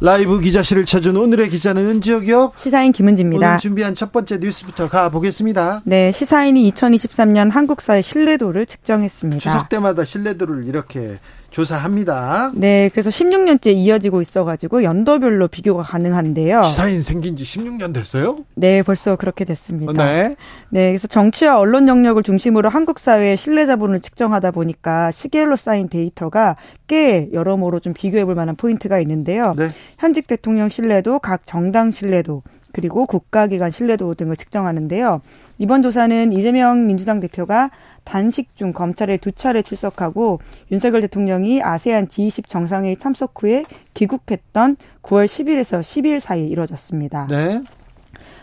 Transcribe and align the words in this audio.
라이브 0.00 0.40
기자실을 0.40 0.84
찾은 0.84 1.16
오늘의 1.16 1.48
기자는 1.48 1.86
은지혁이요. 1.86 2.52
시사인 2.56 2.92
김은지입니다. 2.92 3.48
오늘 3.48 3.58
준비한 3.58 3.94
첫 3.94 4.12
번째 4.12 4.38
뉴스부터 4.38 4.88
가보겠습니다. 4.88 5.82
네, 5.84 6.12
시사인이 6.12 6.70
2023년 6.72 7.50
한국사의 7.50 8.02
신뢰도를 8.02 8.66
측정했습니다. 8.66 9.40
추석 9.40 9.68
때마다 9.70 10.04
신뢰도를 10.04 10.66
이렇게 10.66 11.18
조사합니다. 11.50 12.52
네, 12.54 12.90
그래서 12.92 13.10
16년째 13.10 13.74
이어지고 13.74 14.20
있어가지고 14.20 14.82
연도별로 14.82 15.48
비교가 15.48 15.82
가능한데요. 15.82 16.62
시사인 16.62 17.02
생긴 17.02 17.36
지 17.36 17.44
16년 17.44 17.94
됐어요? 17.94 18.38
네, 18.54 18.82
벌써 18.82 19.16
그렇게 19.16 19.44
됐습니다. 19.44 19.92
네. 19.92 20.36
네, 20.68 20.88
그래서 20.90 21.06
정치와 21.06 21.58
언론 21.58 21.88
영역을 21.88 22.22
중심으로 22.22 22.68
한국 22.68 22.98
사회의 22.98 23.36
신뢰 23.36 23.66
자본을 23.66 24.00
측정하다 24.00 24.50
보니까 24.50 25.10
시계열로 25.10 25.56
쌓인 25.56 25.88
데이터가 25.88 26.56
꽤 26.86 27.28
여러모로 27.32 27.80
좀 27.80 27.94
비교해볼 27.94 28.34
만한 28.34 28.56
포인트가 28.56 29.00
있는데요. 29.00 29.54
네. 29.56 29.70
현직 29.98 30.26
대통령 30.26 30.68
신뢰도, 30.68 31.20
각 31.20 31.46
정당 31.46 31.90
신뢰도, 31.90 32.42
그리고 32.76 33.06
국가기관 33.06 33.70
신뢰도 33.70 34.16
등을 34.16 34.36
측정하는데요. 34.36 35.22
이번 35.56 35.80
조사는 35.80 36.30
이재명 36.34 36.86
민주당 36.86 37.20
대표가 37.20 37.70
단식 38.04 38.54
중 38.54 38.74
검찰에 38.74 39.16
두 39.16 39.32
차례 39.32 39.62
출석하고 39.62 40.40
윤석열 40.70 41.00
대통령이 41.00 41.62
아세안 41.62 42.08
G20 42.08 42.48
정상회의 42.48 42.98
참석 42.98 43.32
후에 43.42 43.64
귀국했던 43.94 44.76
9월 45.02 45.24
10일에서 45.24 45.80
12일 45.80 46.20
사이에 46.20 46.46
이뤄졌습니다. 46.48 47.28
네. 47.28 47.62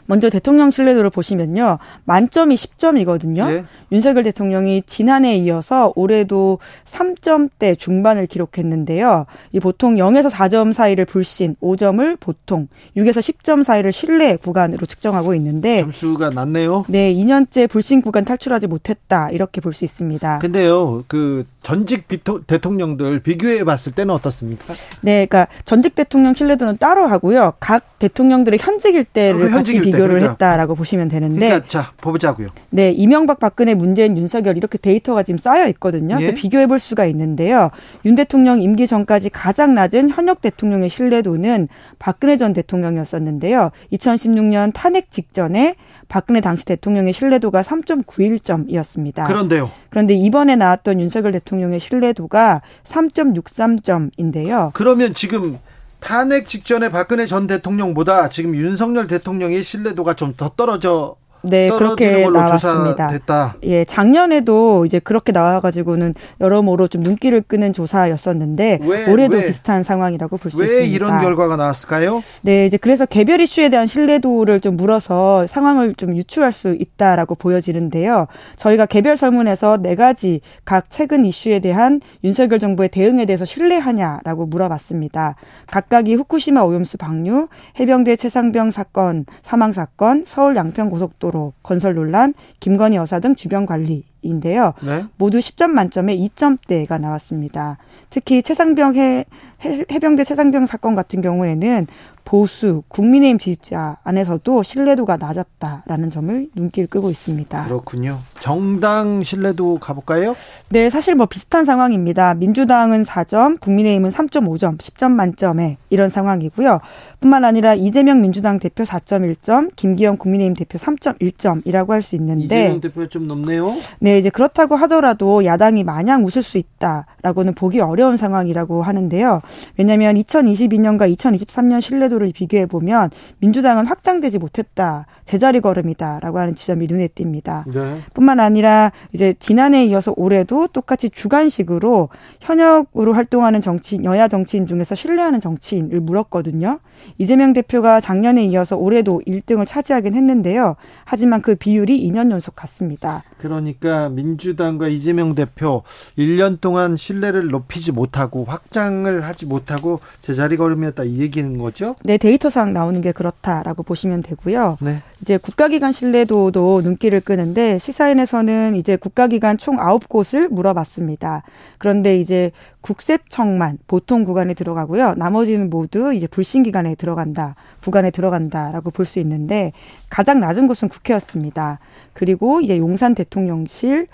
먼저 0.06 0.30
대통령 0.30 0.72
신뢰도를 0.72 1.10
보시면요. 1.10 1.78
만점이 2.06 2.56
10점이거든요. 2.56 3.50
예. 3.52 3.66
윤석열 3.92 4.24
대통령이 4.24 4.84
지난해에 4.86 5.38
이어서 5.38 5.94
올해도 5.96 6.60
3점대 6.86 7.78
중반을 7.78 8.28
기록했는데요. 8.28 9.26
이 9.52 9.60
보통 9.60 9.96
0에서 9.96 10.30
4점 10.30 10.74
사이를 10.74 11.06
불신, 11.06 11.56
5점을 11.62 12.20
보통, 12.20 12.68
6에서 12.96 13.20
10점 13.20 13.64
사이를 13.64 13.92
신뢰 13.92 14.36
구간으로 14.38 14.86
측정하고 14.86 15.36
있는데 15.36 15.82
점수가 15.82 16.30
낮네요. 16.30 16.86
네, 16.88 17.14
2년째 17.14 17.70
불신 17.70 18.02
구간 18.02 18.26
탈출하지 18.26 18.68
못했다. 18.68 19.30
이렇게 19.30 19.62
볼 19.62 19.74
수 19.74 19.86
있습니다. 19.86 20.40
근데요, 20.40 21.04
그 21.08 21.46
전직 21.64 22.08
비토, 22.08 22.44
대통령들 22.44 23.22
비교해 23.22 23.64
봤을 23.64 23.92
때는 23.94 24.14
어떻습니까? 24.14 24.74
네, 25.02 25.26
그러니까 25.26 25.48
전직 25.66 25.96
대통령 25.96 26.34
신뢰도는 26.34 26.78
따로 26.78 27.08
하고요. 27.08 27.54
각 27.60 27.98
대통령들의 28.00 28.60
현직일 28.62 29.04
때를 29.04 29.40
그 29.40 29.44
같이 29.46 29.56
현직일 29.56 29.92
때, 29.92 29.93
비교를 29.98 30.16
그러니까. 30.16 30.32
했다라고 30.32 30.76
보시면 30.76 31.10
되는데 31.10 31.40
그러니까 31.40 31.68
자 31.68 31.92
보자고요. 31.98 32.50
네, 32.70 32.92
이명박, 32.92 33.40
박근혜, 33.40 33.74
문재인, 33.74 34.18
윤석열 34.18 34.58
이렇게 34.58 34.78
데이터가 34.78 35.24
지금 35.24 35.38
쌓여 35.38 35.68
있거든요. 35.70 36.18
예. 36.20 36.34
비교해 36.34 36.68
볼 36.68 36.80
수가 36.80 37.06
있는데요. 37.06 37.72
윤 38.06 38.16
대통령 38.16 38.62
임기 38.62 38.88
전까지 38.88 39.30
가장 39.30 39.74
낮은 39.74 40.10
현역 40.10 40.42
대통령의 40.42 40.90
신뢰도는 40.90 41.68
박근혜 42.00 42.38
전 42.38 42.54
대통령이었었는데요. 42.54 43.72
2016년 43.94 44.72
탄핵 44.74 45.12
직전에 45.12 45.76
박근혜 46.08 46.42
당시 46.42 46.66
대통령의 46.66 47.14
신뢰도가 47.14 47.62
3.91점이었습니다. 47.62 49.26
그런데요. 49.26 49.72
그런데 49.90 50.14
이번에 50.14 50.56
나왔던 50.56 51.00
윤석열 51.00 51.32
대통령의 51.34 51.80
신뢰도가 51.80 52.62
3.63점인데요. 52.86 54.72
그러면 54.74 55.14
지금 55.14 55.58
탄핵 56.04 56.48
직전에 56.48 56.90
박근혜 56.90 57.26
전 57.26 57.48
대통령보다 57.48 58.28
지금 58.30 58.56
윤석열 58.56 59.08
대통령의 59.08 59.64
신뢰도가 59.64 60.14
좀 60.16 60.34
더 60.36 60.50
떨어져 60.50 61.16
네, 61.44 61.70
그렇게 61.70 62.28
나왔습니다. 62.30 63.08
조사됐다. 63.10 63.56
예, 63.64 63.84
작년에도 63.86 64.86
이제 64.86 65.00
그렇게 65.00 65.32
나와가지고는 65.32 66.14
여러모로 66.40 66.88
좀 66.88 67.02
눈길을 67.02 67.42
끄는 67.42 67.74
조사였었는데 67.74 68.80
왜, 68.82 69.12
올해도 69.12 69.36
왜? 69.36 69.48
비슷한 69.48 69.84
상황이라고 69.84 70.38
볼 70.38 70.52
수 70.52 70.64
있습니다. 70.64 70.74
왜 70.82 70.88
이런 70.88 71.20
결과가 71.22 71.56
나왔을까요? 71.58 72.24
네, 72.44 72.66
이제 72.66 72.78
그래서 72.78 73.06
개별 73.06 73.42
이슈에 73.42 73.70
대한 73.70 73.88
신뢰도를 73.88 74.62
좀 74.62 74.78
물어서 74.78 75.48
상황을 75.48 75.96
좀 75.96 76.16
유추할 76.16 76.52
수 76.52 76.76
있다라고 76.80 77.36
보여지는데요. 77.36 78.28
저희가 78.58 78.86
개별 78.86 79.18
설문에서 79.18 79.78
네 79.82 79.96
가지 79.96 80.40
각 80.64 80.86
최근 80.90 81.26
이슈에 81.26 81.60
대한 81.60 82.00
윤석열 82.24 82.60
정부의 82.60 82.90
대응에 82.90 83.26
대해서 83.26 83.44
신뢰하냐라고 83.46 84.46
물어봤습니다. 84.46 85.36
각각이 85.68 86.14
후쿠시마 86.16 86.62
오염수 86.62 86.98
방류, 86.98 87.48
해병대 87.80 88.16
최상병 88.16 88.72
사건, 88.72 89.26
사망 89.42 89.72
사건, 89.74 90.24
서울 90.26 90.56
양평 90.56 90.90
고속도로 90.90 91.33
건설 91.64 91.96
논란, 91.96 92.34
김건희 92.60 92.98
여사 92.98 93.20
등 93.20 93.36
주변 93.36 93.66
관리인데요. 93.66 94.74
네. 94.84 95.06
모두 95.18 95.40
10점 95.40 95.70
만점에 95.70 96.16
2점대가 96.18 97.00
나왔습니다. 97.00 97.78
특히 98.10 98.42
최상병 98.44 98.96
해, 98.96 99.26
해, 99.66 99.84
해병대 99.92 100.24
최상병 100.24 100.66
사건 100.66 100.96
같은 100.96 101.22
경우에는 101.22 101.88
보수, 102.26 102.84
국민의힘 102.88 103.38
지지자 103.38 103.98
안에서도 104.04 104.64
신뢰도가 104.64 105.18
낮았다라는 105.18 106.10
점을 106.10 106.48
눈길 106.56 106.88
끄고 106.88 107.10
있습니다. 107.10 107.66
그렇군요. 107.66 108.20
정당 108.40 109.24
신뢰도 109.24 109.80
가볼까요? 109.80 110.36
네, 110.70 110.90
사실 110.90 111.16
뭐 111.16 111.26
비슷한 111.26 111.66
상황입니다. 111.66 112.34
민주당은 112.36 113.04
4점, 113.04 113.60
국민의힘은 113.60 114.12
3.5점, 114.12 114.78
10점 114.78 115.12
만점에 115.12 115.78
이런 115.90 116.10
상황이고요. 116.10 116.80
뿐만 117.20 117.44
아니라 117.44 117.74
이재명 117.76 118.22
민주당 118.22 118.60
대표 118.60 118.84
4.1점, 118.84 119.72
김기현 119.76 120.18
국민의힘 120.18 120.56
대표 120.56 120.78
3.1점이라고 120.78 121.90
할 121.90 122.04
수 122.04 122.16
있는데 122.16 122.44
이재명 122.44 122.82
대표 122.82 123.08
좀 123.08 123.28
높네요. 123.28 123.72
네, 124.00 124.18
이제 124.18 124.30
그렇다고 124.30 124.76
하더라도 124.76 125.46
야당이 125.46 125.84
마냥 125.84 126.26
웃을 126.26 126.44
수 126.44 126.58
있다라고는 126.58 127.54
보기 127.54 127.80
어려운 127.80 128.18
상황이라고 128.18 128.84
하는데요. 128.84 129.42
왜냐하면 129.78 130.16
2022년과 130.16 131.14
2023년 131.16 131.82
신뢰도를 131.82 132.32
비교해 132.34 132.66
보면 132.66 133.10
민주당은 133.40 133.86
확장되지 133.88 134.40
못했다, 134.40 135.06
제자리 135.26 135.62
걸음이다라고 135.62 136.40
하는 136.40 136.56
지점이 136.56 136.88
눈에 136.88 137.08
띕니다. 137.08 137.70
네. 137.72 138.02
뿐만 138.14 138.40
아니라 138.40 138.92
이제 139.14 139.36
지난해에 139.40 139.86
이어서 139.86 140.14
올해도 140.16 140.68
똑같이 140.68 141.10
주간식으로 141.10 142.10
현역으로 142.42 143.14
활동하는 143.14 143.62
정치인, 143.62 144.06
여야 144.06 144.28
정치인 144.28 144.66
중에서 144.68 144.96
신뢰하는 144.96 145.40
정치인을 145.40 146.00
물었거든요. 146.00 146.80
이재명 147.18 147.54
대표가 147.54 148.00
작년에 148.00 148.46
이어서 148.46 148.78
올해도 148.78 149.22
1등을 149.28 149.66
차지하긴 149.66 150.16
했는데요. 150.16 150.76
하지만 151.04 151.42
그 151.42 151.56
비율이 151.56 152.10
2년 152.10 152.32
연속 152.32 152.56
같습니다. 152.56 153.24
그러니까 153.38 154.10
민주당과 154.10 154.88
이재명 154.88 155.36
대표 155.36 155.84
1년 156.18 156.62
동안 156.62 156.96
신뢰를 156.96 157.50
높이지 157.50 157.92
못하고 157.92 158.46
확장을 158.46 159.22
하지 159.22 159.43
못하고 159.46 160.00
제자리 160.22 160.58
걸음이었다 160.58 161.04
이 161.04 161.20
얘기는 161.20 161.58
거죠? 161.58 161.96
네, 162.04 162.18
데이터상 162.18 162.74
나오는 162.74 163.00
게 163.02 163.12
그렇다라고 163.12 163.84
보시면 163.84 164.24
되고요. 164.24 164.78
네. 164.82 165.02
이제 165.22 165.38
국가기관 165.38 165.92
신뢰도도 165.92 166.82
눈길을 166.84 167.22
끄는데 167.22 167.80
시사인에서는 167.80 168.76
이제 168.76 168.96
국가기관 168.98 169.58
총 169.58 169.78
9곳을 169.78 170.50
물어봤습니다. 170.50 171.44
그런데 171.78 172.20
이제 172.20 172.52
국세청만 172.84 173.80
보통 173.88 174.24
구간에 174.24 174.54
들어가고요. 174.54 175.16
나머지는 175.16 175.70
모두 175.72 176.14
이제 176.14 176.28
불신 176.28 176.64
기관에 176.64 176.94
들어간다, 176.96 177.56
구간에 177.82 178.12
들어간다라고 178.12 178.92
볼 178.92 179.06
수 179.06 179.20
있는데 179.20 179.72
가장 180.10 180.40
낮은 180.40 180.68
곳은 180.68 180.90
국회였습니다. 180.90 181.80
그리고 182.14 182.62
이제 182.62 182.78
용산 182.78 183.16
대통령실, 183.16 184.08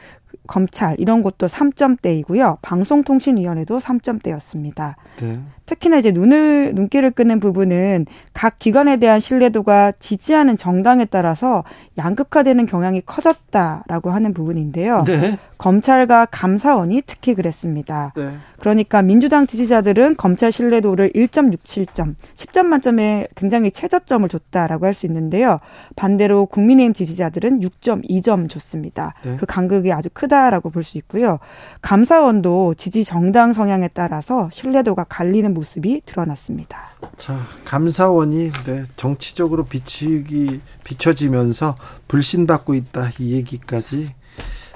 검찰 0.48 0.96
이런 1.00 1.22
곳도 1.22 1.48
3점대이고요. 1.48 2.58
방송통신위원회도 2.62 3.80
3점대였습니다. 3.80 4.96
네. 5.22 5.40
특히나 5.70 5.98
이제 5.98 6.12
눈을 6.12 6.74
눈길을 6.74 7.12
끄는 7.12 7.40
부분은 7.40 8.08
각 8.34 8.58
기관에 8.58 8.98
대한 8.98 9.20
신뢰도가 9.20 9.94
지지하는 10.00 10.58
정당에 10.58 11.06
따라서 11.06 11.64
양극화되는 11.96 12.66
경향이 12.66 13.04
커졌다라고 13.06 14.10
하는 14.10 14.34
부분인데요. 14.34 15.04
네. 15.06 15.38
검찰과 15.60 16.28
감사원이 16.32 17.04
특히 17.06 17.36
그랬습니다. 17.36 18.14
네. 18.16 18.32
그러니까 18.60 19.02
민주당 19.02 19.46
지지자들은 19.46 20.16
검찰 20.16 20.54
신뢰도를 20.54 21.12
1.67점, 21.14 22.16
10점 22.36 22.66
만점에 22.66 23.28
굉장히 23.36 23.70
최저점을 23.70 24.28
줬다라고 24.28 24.86
할 24.86 24.94
수 24.94 25.06
있는데요. 25.06 25.60
반대로 25.96 26.46
국민의힘 26.46 26.94
지지자들은 26.94 27.60
6.2점 27.60 28.50
줬습니다. 28.50 29.14
네. 29.24 29.36
그 29.38 29.46
간극이 29.46 29.92
아주 29.92 30.10
크다라고 30.12 30.72
볼 30.72 30.84
수 30.84 30.98
있고요. 30.98 31.40
감사원도 31.82 32.74
지지 32.76 33.04
정당 33.04 33.54
성향에 33.54 33.90
따라서 33.94 34.50
신뢰도가 34.52 35.04
갈리는 35.04 35.54
모습이 35.64 36.02
드러났습니다. 36.06 36.90
자, 37.18 37.38
감사원이 37.66 38.52
네, 38.66 38.84
정치적으로 38.96 39.66
비치기 39.66 40.62
비춰지면서 40.86 41.76
불신받고 42.08 42.74
있다 42.76 43.12
이 43.20 43.34
얘기까지 43.36 44.10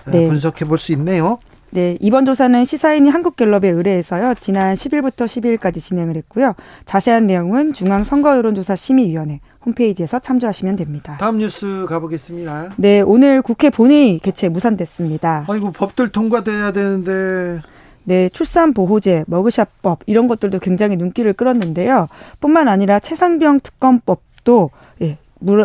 아, 0.06 0.12
네. 0.12 0.28
분석해 0.28 0.66
볼 0.66 0.78
수 0.78 0.92
있네요. 0.94 1.40
네, 1.72 1.98
이번 2.02 2.26
조사는 2.26 2.66
시사인이 2.66 3.10
한국갤럽에 3.10 3.68
의뢰해서요. 3.70 4.36
지난 4.40 4.76
10일부터 4.76 5.26
12일까지 5.26 5.82
진행을 5.82 6.16
했고요. 6.18 6.54
자세한 6.86 7.26
내용은 7.26 7.74
중앙선거여론조사 7.74 8.76
심의위원회 8.76 9.40
홈페이지에서 9.66 10.20
참조하시면 10.20 10.76
됩니다. 10.76 11.18
다음 11.20 11.38
뉴스 11.40 11.86
가보겠습니다. 11.90 12.74
네, 12.78 13.02
오늘 13.02 13.42
국회 13.42 13.70
본회의 13.72 14.20
개최 14.20 14.50
무산됐습니다. 14.50 15.46
아이고 15.48 15.72
법들 15.72 16.10
통과돼야 16.10 16.74
되는데. 16.74 17.62
네, 18.06 18.30
출산 18.30 18.74
보호제, 18.74 19.26
머그샷법 19.28 20.00
이런 20.06 20.28
것들도 20.28 20.60
굉장히 20.60 20.98
눈길을 20.98 21.34
끌었는데요. 21.34 22.08
뿐만 22.40 22.68
아니라 22.68 23.00
최상병 23.00 23.62
특검법도 23.62 24.72
예, 25.02 25.18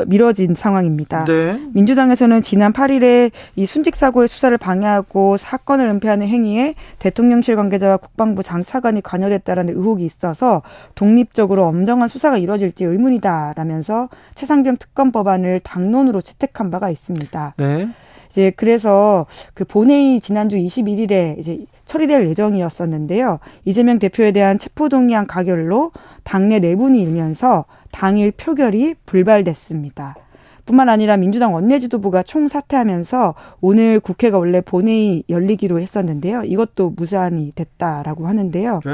미뤄진 0.06 0.54
상황입니다. 0.54 1.24
네. 1.24 1.60
민주당에서는 1.72 2.42
지난 2.42 2.72
8일에 2.72 3.30
이 3.56 3.66
순직 3.66 3.94
사고의 3.94 4.28
수사를 4.28 4.56
방해하고 4.58 5.36
사건을 5.36 5.86
은폐하는 5.86 6.26
행위에 6.26 6.74
대통령실 6.98 7.56
관계자와 7.56 7.98
국방부 7.98 8.42
장차관이 8.42 9.00
관여됐다라는 9.02 9.74
의혹이 9.74 10.04
있어서 10.04 10.62
독립적으로 10.94 11.64
엄정한 11.66 12.08
수사가 12.08 12.38
이루어질지 12.38 12.84
의문이다라면서 12.84 14.08
최상병 14.34 14.76
특검 14.78 15.12
법안을 15.12 15.60
당론으로 15.60 16.20
채택한 16.20 16.70
바가 16.70 16.90
있습니다. 16.90 17.54
네. 17.56 17.88
이제 18.30 18.52
그래서 18.56 19.26
그 19.54 19.64
본회의 19.64 20.20
지난주 20.20 20.56
21일에 20.56 21.38
이제 21.38 21.64
처리될 21.86 22.28
예정이었었는데요. 22.28 23.38
이재명 23.64 23.98
대표에 23.98 24.32
대한 24.32 24.58
체포동의안 24.58 25.26
가결로 25.26 25.92
당내 26.22 26.58
내분이 26.58 27.00
일면서 27.00 27.64
당일 27.90 28.30
표결이 28.30 28.94
불발됐습니다. 29.06 30.16
뿐만 30.66 30.90
아니라 30.90 31.16
민주당 31.16 31.54
원내지도부가 31.54 32.22
총사퇴하면서 32.22 33.34
오늘 33.62 34.00
국회가 34.00 34.36
원래 34.38 34.60
본회의 34.60 35.24
열리기로 35.30 35.80
했었는데요. 35.80 36.42
이것도 36.44 36.90
무산이 36.90 37.52
됐다라고 37.54 38.28
하는데요. 38.28 38.80
네. 38.84 38.92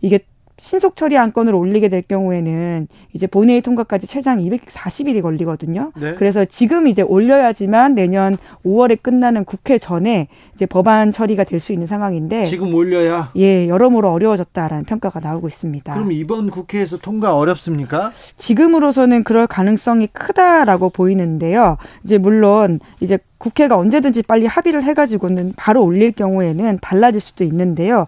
이게 0.00 0.18
신속 0.58 0.96
처리 0.96 1.18
안건을 1.18 1.54
올리게 1.54 1.88
될 1.88 2.00
경우에는 2.00 2.88
이제 3.12 3.26
본회의 3.26 3.60
통과까지 3.60 4.06
최장 4.06 4.38
240일이 4.38 5.20
걸리거든요. 5.20 5.92
네. 6.00 6.14
그래서 6.14 6.46
지금 6.46 6.86
이제 6.86 7.02
올려야지만 7.02 7.94
내년 7.94 8.38
5월에 8.64 9.02
끝나는 9.02 9.44
국회 9.44 9.76
전에 9.76 10.28
이제 10.54 10.64
법안 10.64 11.12
처리가 11.12 11.44
될 11.44 11.56
수 11.60 11.72
있는 11.72 11.86
상황인데 11.86 12.44
지금 12.44 12.74
올려야 12.74 13.32
예 13.36 13.66
여러모로 13.68 14.10
어려워졌다라는 14.12 14.84
평가가 14.84 15.20
나오고 15.20 15.48
있습니다. 15.48 15.94
그럼 15.94 16.12
이번 16.12 16.50
국회에서 16.50 16.98
통과 16.98 17.36
어렵습니까? 17.36 18.12
지금으로서는 18.36 19.24
그럴 19.24 19.46
가능성이 19.46 20.06
크다라고 20.08 20.90
보이는데요. 20.90 21.78
이제 22.04 22.18
물론 22.18 22.80
이제 23.00 23.18
국회가 23.38 23.76
언제든지 23.76 24.22
빨리 24.22 24.46
합의를 24.46 24.82
해가지고는 24.84 25.54
바로 25.56 25.82
올릴 25.82 26.12
경우에는 26.12 26.78
달라질 26.82 27.20
수도 27.20 27.42
있는데요. 27.44 28.06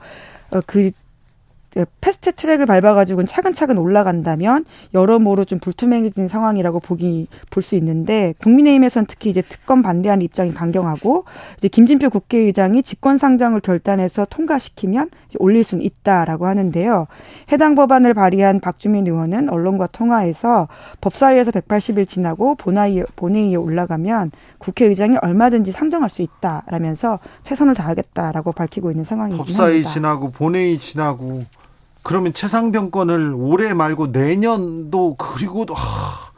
어, 0.50 0.60
그그 0.66 0.90
패스트 2.00 2.32
트랙을 2.32 2.67
밟아가지고는 2.67 3.26
차근차근 3.26 3.79
올라간다면 3.79 4.65
여러모로 4.94 5.44
좀 5.44 5.59
불투명해진 5.59 6.29
상황이라고 6.29 6.81
보기 6.81 7.29
볼 7.50 7.62
수 7.62 7.76
있는데 7.76 8.35
국민의힘에서는 8.38 9.06
특히 9.06 9.31
이제 9.31 9.43
특검 9.43 9.82
반대하는 9.82 10.25
입장이 10.25 10.55
강경하고 10.55 11.25
이제 11.59 11.69
김진표 11.69 12.09
국회의장이 12.11 12.82
직권상정을 12.82 13.61
결단해서 13.61 14.26
통과시키면 14.31 15.11
올릴 15.38 15.65
수는 15.65 15.85
있다라고 15.85 16.47
하는데요. 16.47 17.06
해당 17.53 17.75
법안을 17.75 18.15
발의한 18.15 18.61
박주민 18.61 19.06
의원은 19.06 19.50
언론과 19.50 19.88
통화에서 19.88 20.69
법사위에서 21.00 21.50
180일 21.50 22.09
지나고 22.09 22.55
본회의, 22.55 23.05
본회의에 23.17 23.56
올라가면 23.56 24.31
국회의장이 24.59 25.19
얼마든지 25.20 25.73
상정할 25.73 26.09
수 26.09 26.23
있다라면서 26.23 27.19
최선을 27.43 27.75
다하겠다라고 27.75 28.53
밝히고 28.53 28.91
있는 28.91 29.05
상황입니다. 29.05 29.44
법사위 29.44 29.85
지나고 29.85 30.31
본회의 30.31 30.79
지나고 30.79 31.43
그러면 32.02 32.32
최상병 32.32 32.90
건을 32.90 33.34
올해 33.36 33.74
말고 33.74 34.08
내년도 34.08 35.16
그리고 35.16 35.66
하, 35.74 36.28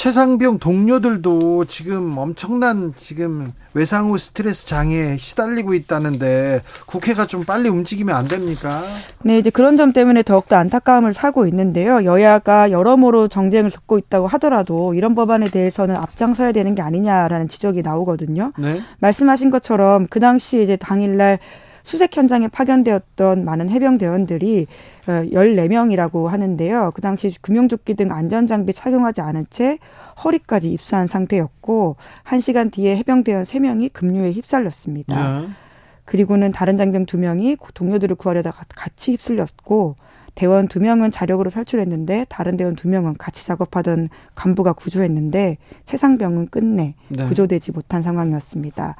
최상병 0.00 0.60
동료들도 0.60 1.66
지금 1.66 2.16
엄청난 2.16 2.94
지금 2.96 3.52
외상후 3.74 4.16
스트레스 4.16 4.66
장애에 4.66 5.18
시달리고 5.18 5.74
있다는데 5.74 6.62
국회가 6.86 7.26
좀 7.26 7.44
빨리 7.44 7.68
움직이면 7.68 8.16
안 8.16 8.26
됩니까? 8.26 8.80
네, 9.24 9.38
이제 9.38 9.50
그런 9.50 9.76
점 9.76 9.92
때문에 9.92 10.22
더욱더 10.22 10.56
안타까움을 10.56 11.12
사고 11.12 11.46
있는데요. 11.46 12.02
여야가 12.04 12.70
여러모로 12.70 13.28
정쟁을 13.28 13.70
겪고 13.70 13.98
있다고 13.98 14.26
하더라도 14.26 14.94
이런 14.94 15.14
법안에 15.14 15.50
대해서는 15.50 15.94
앞장서야 15.96 16.52
되는 16.52 16.74
게 16.74 16.80
아니냐라는 16.80 17.48
지적이 17.48 17.82
나오거든요. 17.82 18.52
네. 18.56 18.80
말씀하신 19.00 19.50
것처럼 19.50 20.06
그 20.08 20.18
당시 20.18 20.62
이제 20.62 20.76
당일날 20.76 21.38
수색 21.82 22.16
현장에 22.16 22.48
파견되었던 22.48 23.44
많은 23.44 23.70
해병 23.70 23.98
대원들이 23.98 24.66
14명이라고 25.06 26.24
어, 26.24 26.28
하는데요. 26.28 26.92
그 26.94 27.00
당시 27.00 27.34
구명조끼 27.40 27.94
등 27.94 28.12
안전장비 28.12 28.72
착용하지 28.72 29.20
않은 29.20 29.46
채 29.50 29.78
허리까지 30.22 30.70
입수한 30.70 31.06
상태였고 31.06 31.96
1시간 32.24 32.72
뒤에 32.72 32.96
해병 32.96 33.24
대원 33.24 33.44
3명이 33.44 33.92
급류에 33.92 34.32
휩쓸렸습니다. 34.32 35.40
네. 35.40 35.48
그리고는 36.04 36.50
다른 36.50 36.76
장병 36.76 37.06
2명이 37.06 37.56
동료들을 37.72 38.16
구하려다가 38.16 38.64
같이 38.74 39.12
휩쓸렸고 39.12 39.96
대원 40.34 40.68
두 40.68 40.80
명은 40.80 41.10
자력으로 41.10 41.50
탈출했는데 41.50 42.26
다른 42.28 42.56
대원 42.56 42.74
두 42.76 42.88
명은 42.88 43.14
같이 43.18 43.46
작업하던 43.46 44.08
간부가 44.34 44.72
구조했는데 44.72 45.58
최상병은 45.84 46.48
끝내 46.48 46.94
네. 47.08 47.24
구조되지 47.26 47.72
못한 47.72 48.02
상황이었습니다. 48.02 48.96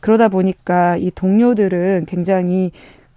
그러다 0.00 0.28
보니까 0.28 0.96
이 0.96 1.10
동료들은 1.14 2.06
굉장히 2.06 2.72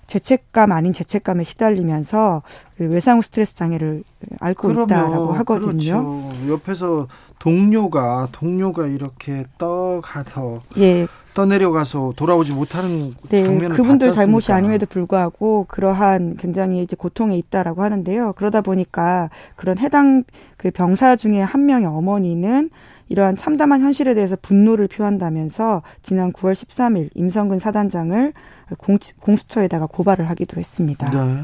죄책감 0.08 0.72
아닌 0.72 0.94
죄책감에 0.94 1.44
시달리면서 1.44 2.44
그 2.78 2.88
외상후 2.90 3.22
스트레스 3.22 3.56
장애를 3.56 4.04
앓고 4.40 4.68
그럼요, 4.68 4.86
있다라고 4.86 5.34
하거든요. 5.34 5.72
그렇죠. 5.72 6.32
옆에서 6.50 7.08
동료가 7.40 8.28
동료가 8.32 8.88
이렇게 8.88 9.46
떠가서 9.58 10.62
예. 10.78 11.08
떠내려가서 11.34 12.14
돌아오지 12.16 12.54
못하는 12.54 13.14
네, 13.30 13.44
장면을 13.44 13.76
그분들 13.76 14.12
잘못이 14.12 14.52
아님에도 14.54 14.86
불구하고 14.86 15.66
그러한 15.68 16.38
굉장히 16.38 16.82
이제 16.82 16.96
고통에 16.96 17.38
있다라고 17.38 17.84
하는데요. 17.84 18.34
그러다 18.34 18.62
보니까 18.62 19.30
그런 19.56 19.78
해당 19.78 20.24
그 20.58 20.72
병사 20.72 21.18
중에 21.18 21.42
한 21.42 21.66
명의 21.66 21.88
어머니는 21.88 22.70
이러한 23.10 23.36
참담한 23.36 23.82
현실에 23.82 24.14
대해서 24.16 24.36
분노를 24.42 24.88
표한다면서 24.88 25.84
지난 26.02 26.34
9월 26.34 26.54
13일 26.54 27.10
임성근 27.14 27.60
사단장을 27.60 28.34
공, 28.78 28.98
공수처에다가 29.20 29.86
고발을 29.88 30.30
하기도 30.30 30.60
했습니다. 30.60 31.10
네. 31.12 31.44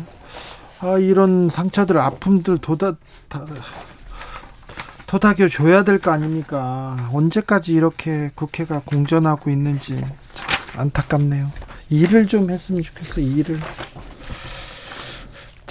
아, 0.80 0.98
이런 0.98 1.50
상처들, 1.50 1.98
아픔들 2.00 2.58
도다, 2.58 2.94
다, 3.30 3.46
도닥여 5.06 5.50
줘야 5.50 5.84
될 5.84 6.00
거 6.00 6.10
아닙니까? 6.12 7.10
언제까지 7.14 7.74
이렇게 7.74 8.32
국회가 8.34 8.82
공전하고 8.84 9.50
있는지 9.52 10.04
안타깝네요. 10.78 11.52
일을 11.90 12.26
좀 12.28 12.50
했으면 12.50 12.82
좋겠어요, 12.82 13.26
일을. 13.26 13.60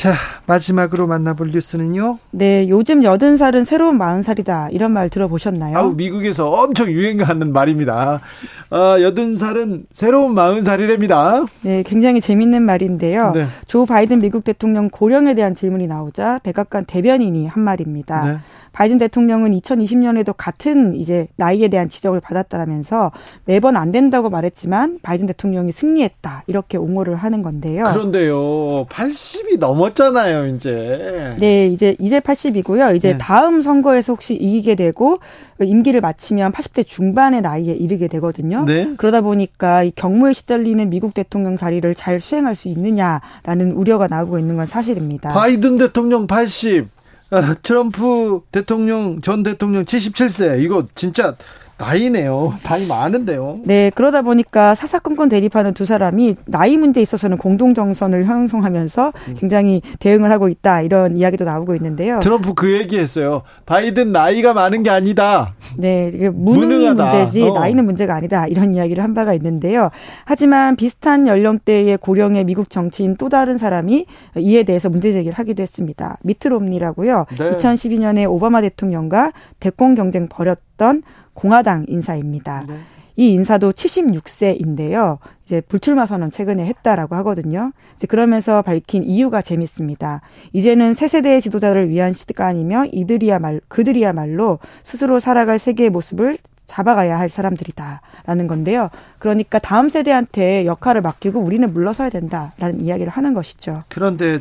자, 0.01 0.15
마지막으로 0.47 1.07
만나볼 1.07 1.51
뉴스는요? 1.51 2.21
네, 2.31 2.67
요즘 2.71 3.05
여든 3.05 3.37
살은 3.37 3.67
새로운 3.67 3.99
마흔 3.99 4.23
살이다. 4.23 4.71
이런 4.71 4.93
말 4.93 5.11
들어보셨나요? 5.11 5.77
아 5.77 5.83
미국에서 5.91 6.49
엄청 6.49 6.91
유행하는 6.91 7.53
말입니다. 7.53 8.23
어, 8.71 8.97
여든 8.99 9.37
살은 9.37 9.85
새로운 9.93 10.33
마흔 10.33 10.63
살이랍니다. 10.63 11.45
네, 11.61 11.83
굉장히 11.83 12.23
재밌는 12.23 12.63
말인데요. 12.63 13.33
네. 13.35 13.45
조 13.67 13.85
바이든 13.85 14.23
미국 14.23 14.43
대통령 14.43 14.89
고령에 14.89 15.35
대한 15.35 15.55
질문이 15.55 15.87
나오자 15.87 16.41
백악관 16.45 16.87
대변인이 16.87 17.47
한 17.47 17.63
말입니다. 17.63 18.25
네. 18.25 18.39
바이든 18.73 18.99
대통령은 18.99 19.53
2020년에도 19.61 20.35
같은 20.37 20.95
이제 20.95 21.29
나이에 21.37 21.69
대한 21.69 21.89
지적을 21.89 22.21
받았다면서 22.21 23.13
매번 23.45 23.77
안 23.77 23.93
된다고 23.93 24.31
말했지만 24.31 25.01
바이든 25.03 25.27
대통령이 25.27 25.73
승리했다 25.73 26.45
이렇게 26.47 26.79
옹호를 26.79 27.17
하는 27.17 27.43
건데요. 27.43 27.85
그런데요, 27.85 28.87
80이 28.87 29.59
넘었잖아요, 29.59 30.47
이제. 30.55 31.37
네, 31.39 31.67
이제 31.67 31.97
이제 31.99 32.21
80이고요. 32.21 32.97
이제 32.97 33.13
네. 33.13 33.19
다음 33.19 33.63
선거에서 33.63 34.13
혹시 34.13 34.35
이기게 34.35 34.75
되고 34.75 35.19
임기를 35.61 36.01
마치면 36.01 36.53
80대 36.53 36.87
중반의 36.87 37.43
나이에 37.43 37.75
이르게 37.75 38.09
되거든요. 38.09 38.65
네. 38.65 38.95
그러다 38.97 39.21
보니까 39.21 39.83
이 39.83 39.91
경무에 39.95 40.33
시달리는 40.33 40.89
미국 40.89 41.15
대통령 41.15 41.57
자리를 41.57 41.95
잘 41.95 42.21
수행할 42.21 42.57
수 42.57 42.69
있느냐라는 42.69 43.73
우려가 43.73 44.09
나오고 44.09 44.39
있는 44.39 44.57
건 44.57 44.67
사실입니다. 44.67 45.33
바이든 45.33 45.77
대통령 45.77 46.27
80. 46.27 47.00
아, 47.31 47.55
트럼프 47.63 48.41
대통령 48.51 49.21
전 49.21 49.43
대통령 49.43 49.85
77세. 49.85 50.63
이거 50.63 50.87
진짜 50.95 51.37
나이네요. 51.81 52.55
나이 52.63 52.87
많은데요. 52.87 53.61
네, 53.65 53.91
그러다 53.95 54.21
보니까 54.23 54.75
사사건건 54.75 55.31
대립하는 55.31 55.73
두 55.73 55.87
사람이 55.87 56.37
나이 56.47 56.77
문제에 56.77 57.03
있어서는 57.03 57.39
공동 57.39 57.73
정선을 57.73 58.27
형성하면서 58.27 59.13
굉장히 59.39 59.81
대응을 59.99 60.31
하고 60.31 60.49
있다 60.49 60.83
이런 60.83 61.17
이야기도 61.17 61.45
나오고 61.45 61.75
있는데요. 61.77 62.19
트럼프 62.21 62.53
그 62.55 62.79
얘기했어요. 62.79 63.43
바이든 63.65 64.13
나이가 64.13 64.53
많은 64.53 64.83
게 64.83 64.91
아니다. 64.91 65.55
네, 65.79 66.11
이게 66.15 66.29
무능이 66.29 66.67
무능하다. 66.67 67.17
문제지 67.17 67.43
어. 67.43 67.55
나이는 67.55 67.85
문제가 67.85 68.15
아니다 68.15 68.47
이런 68.47 68.75
이야기를 68.75 69.03
한 69.03 69.15
바가 69.15 69.33
있는데요. 69.35 69.91
하지만 70.27 70.77
비슷한 70.77 71.27
연령대의 71.27 71.97
고령의 71.99 72.45
미국 72.45 72.69
정치인 72.69 73.17
또 73.17 73.29
다른 73.31 73.57
사람이 73.57 74.05
이에 74.37 74.63
대해서 74.65 74.91
문제 74.91 75.13
제기를 75.13 75.39
하기도 75.39 75.63
했습니다. 75.63 76.19
미트롬니라고요. 76.23 77.27
네. 77.39 77.57
2012년에 77.57 78.31
오바마 78.31 78.61
대통령과 78.61 79.33
대권 79.61 79.95
경쟁 79.95 80.29
벌였던 80.29 81.03
공화당 81.35 81.85
인사입니다. 81.89 82.65
네. 82.67 82.75
이 83.17 83.33
인사도 83.33 83.73
76세인데요. 83.73 85.19
이제 85.45 85.61
불출마 85.61 86.07
선언 86.07 86.31
최근에 86.31 86.65
했다라고 86.65 87.17
하거든요. 87.17 87.73
그러면서 88.09 88.63
밝힌 88.63 89.03
이유가 89.05 89.43
재밌습니다. 89.43 90.23
이제는 90.53 90.95
새 90.95 91.09
세대의 91.09 91.43
지도자를 91.43 91.91
위한 91.91 92.13
시간이며 92.13 92.87
이들이야말 92.93 93.61
그들이야말로 93.69 94.59
스스로 94.85 95.19
살아갈 95.19 95.59
세계의 95.59 95.91
모습을 95.91 96.39
잡아가야 96.71 97.19
할 97.19 97.29
사람들이다라는 97.29 98.47
건데요. 98.47 98.91
그러니까 99.19 99.59
다음 99.59 99.89
세대한테 99.89 100.67
역할을 100.67 101.03
맡기고 101.03 101.41
우리는 101.41 101.71
물러서야 101.73 102.11
된다라는 102.11 102.81
이야기를 102.81 103.11
하는 103.11 103.35
것이죠. 103.35 103.83
그런데 103.89 104.39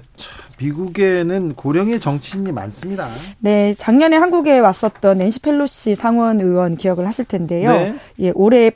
미국에는 0.60 1.56
고령의 1.56 2.00
정치인이 2.00 2.52
많습니다. 2.52 3.08
네, 3.40 3.74
작년에 3.78 4.16
한국에 4.18 4.60
왔었던 4.60 5.18
낸시 5.18 5.40
펠로시 5.40 5.96
상원 5.96 6.40
의원 6.40 6.78
기억을 6.78 7.08
하실 7.08 7.26
텐데요. 7.26 7.72
네. 7.72 7.96
예, 8.20 8.32
올해 8.36 8.70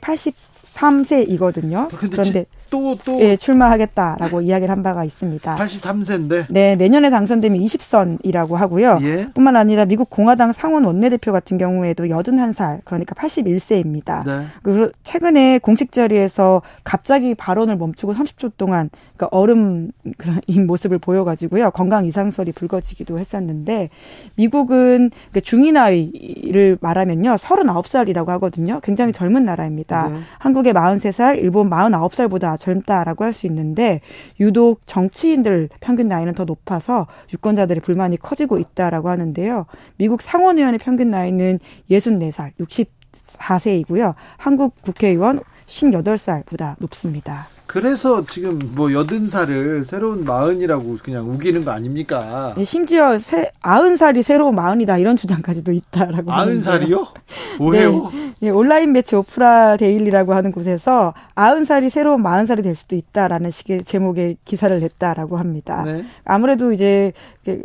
83세이거든요. 0.74 1.88
그런데 1.88 2.46
또, 2.70 2.96
또. 3.04 3.20
예, 3.20 3.36
출마하겠다라고 3.36 4.40
이야기를 4.40 4.70
한 4.74 4.82
바가 4.82 5.04
있습니다. 5.04 5.54
83세인데? 5.54 6.46
네, 6.50 6.74
내년에 6.74 7.08
당선되면 7.10 7.60
20선이라고 7.60 8.54
하고요. 8.54 8.98
예. 9.02 9.28
뿐만 9.32 9.54
아니라 9.54 9.84
미국 9.84 10.10
공화당 10.10 10.52
상원 10.52 10.84
원내대표 10.84 11.30
같은 11.30 11.56
경우에도 11.56 12.06
81살, 12.06 12.80
그러니까 12.84 13.14
81세입니다. 13.14 14.24
네. 14.26 14.46
그리고 14.62 14.90
최근에 15.04 15.58
공식 15.58 15.92
자리에서 15.92 16.62
갑자기 16.82 17.36
발언을 17.36 17.76
멈추고 17.76 18.14
30초 18.14 18.52
동안 18.56 18.90
그러니까 19.16 19.28
얼음 19.30 19.92
그런 20.18 20.40
이 20.48 20.58
모습을 20.58 20.98
보여가지고요. 20.98 21.70
건강 21.70 22.06
이상설이 22.06 22.52
불거지기도 22.52 23.20
했었는데 23.20 23.90
미국은 24.36 25.10
그 25.32 25.40
중위 25.40 25.70
나이를 25.70 26.78
말하면요. 26.80 27.36
39살이라고 27.36 28.26
하거든요. 28.26 28.80
굉장히 28.82 29.12
젊은 29.12 29.44
나라입니다. 29.44 30.08
네. 30.08 30.18
한국 30.38 30.63
의 30.66 30.72
43살, 30.72 31.38
일본 31.38 31.70
49살보다 31.70 32.58
젊다라고 32.58 33.24
할 33.24 33.34
수 33.34 33.46
있는데 33.46 34.00
유독 34.40 34.80
정치인들 34.86 35.68
평균 35.80 36.08
나이는 36.08 36.34
더 36.34 36.44
높아서 36.44 37.06
유권자들의 37.32 37.82
불만이 37.82 38.16
커지고 38.18 38.58
있다라고 38.58 39.08
하는데요. 39.08 39.66
미국 39.96 40.22
상원 40.22 40.58
의원의 40.58 40.78
평균 40.78 41.10
나이는 41.10 41.58
64살, 41.90 42.52
64세이고요. 42.58 44.14
한국 44.36 44.80
국회의원 44.82 45.40
58살보다 45.66 46.76
높습니다. 46.78 47.53
그래서 47.74 48.24
지금 48.26 48.60
뭐 48.76 48.92
여든 48.92 49.26
살을 49.26 49.82
새로운 49.82 50.24
마흔이라고 50.24 50.96
그냥 51.02 51.28
우기는 51.28 51.64
거 51.64 51.72
아닙니까? 51.72 52.54
예, 52.56 52.62
심지어 52.62 53.18
새, 53.18 53.50
아흔 53.62 53.96
살이 53.96 54.22
새로운 54.22 54.54
마흔이다 54.54 54.98
이런 54.98 55.16
주장까지도 55.16 55.72
있다라고. 55.72 56.30
아흔 56.30 56.62
살이요? 56.62 57.04
왜요? 57.58 58.12
네, 58.12 58.32
예, 58.42 58.50
온라인 58.50 58.92
매체 58.92 59.16
오프라 59.16 59.76
데일리라고 59.76 60.34
하는 60.34 60.52
곳에서 60.52 61.14
아흔 61.34 61.64
살이 61.64 61.90
새로운 61.90 62.22
마흔 62.22 62.46
살이 62.46 62.62
될 62.62 62.76
수도 62.76 62.94
있다라는 62.94 63.50
식의 63.50 63.82
제목의 63.82 64.36
기사를 64.44 64.78
냈다라고 64.78 65.36
합니다. 65.36 65.82
네. 65.84 66.04
아무래도 66.24 66.72
이제 66.72 67.12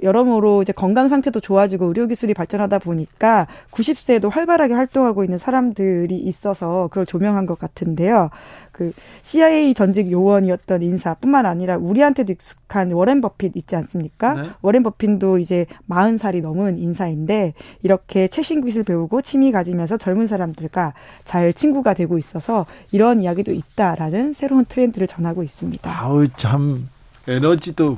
여러모로 0.04 0.62
이제 0.62 0.74
건강 0.74 1.08
상태도 1.08 1.40
좋아지고 1.40 1.86
의료 1.86 2.08
기술이 2.08 2.34
발전하다 2.34 2.80
보니까 2.80 3.48
90세에도 3.72 4.30
활발하게 4.30 4.74
활동하고 4.74 5.24
있는 5.24 5.38
사람들이 5.38 6.18
있어서 6.18 6.88
그걸 6.90 7.06
조명한 7.06 7.46
것 7.46 7.58
같은데요. 7.58 8.30
그 8.72 8.94
CIA 9.24 9.74
전직 9.74 10.10
요원이었던 10.12 10.82
인사뿐만 10.82 11.46
아니라 11.46 11.78
우리한테도 11.78 12.32
익숙한 12.32 12.92
워렌 12.94 13.20
버핏 13.20 13.58
있지 13.58 13.76
않습니까? 13.76 14.34
네. 14.34 14.50
워렌 14.62 14.84
버핏도 14.84 15.38
이제 15.40 15.66
40살이 15.90 16.42
넘은 16.42 16.78
인사인데 16.78 17.54
이렇게 17.84 18.30
최신 18.30 18.64
기술 18.64 18.84
배우고 18.84 19.22
취미 19.22 19.52
가지면서 19.52 19.98
젊은 19.98 20.28
사람들과 20.28 20.94
잘 21.26 21.52
친구가 21.52 21.94
되고 21.94 22.18
있어서 22.18 22.66
이런 22.92 23.22
이야기도 23.22 23.52
있다라는 23.52 24.34
새로운 24.34 24.64
트렌드를 24.64 25.08
전하고 25.08 25.44
있습니다. 25.44 25.90
아우 26.02 26.28
참 26.30 26.88
에너지도 27.28 27.98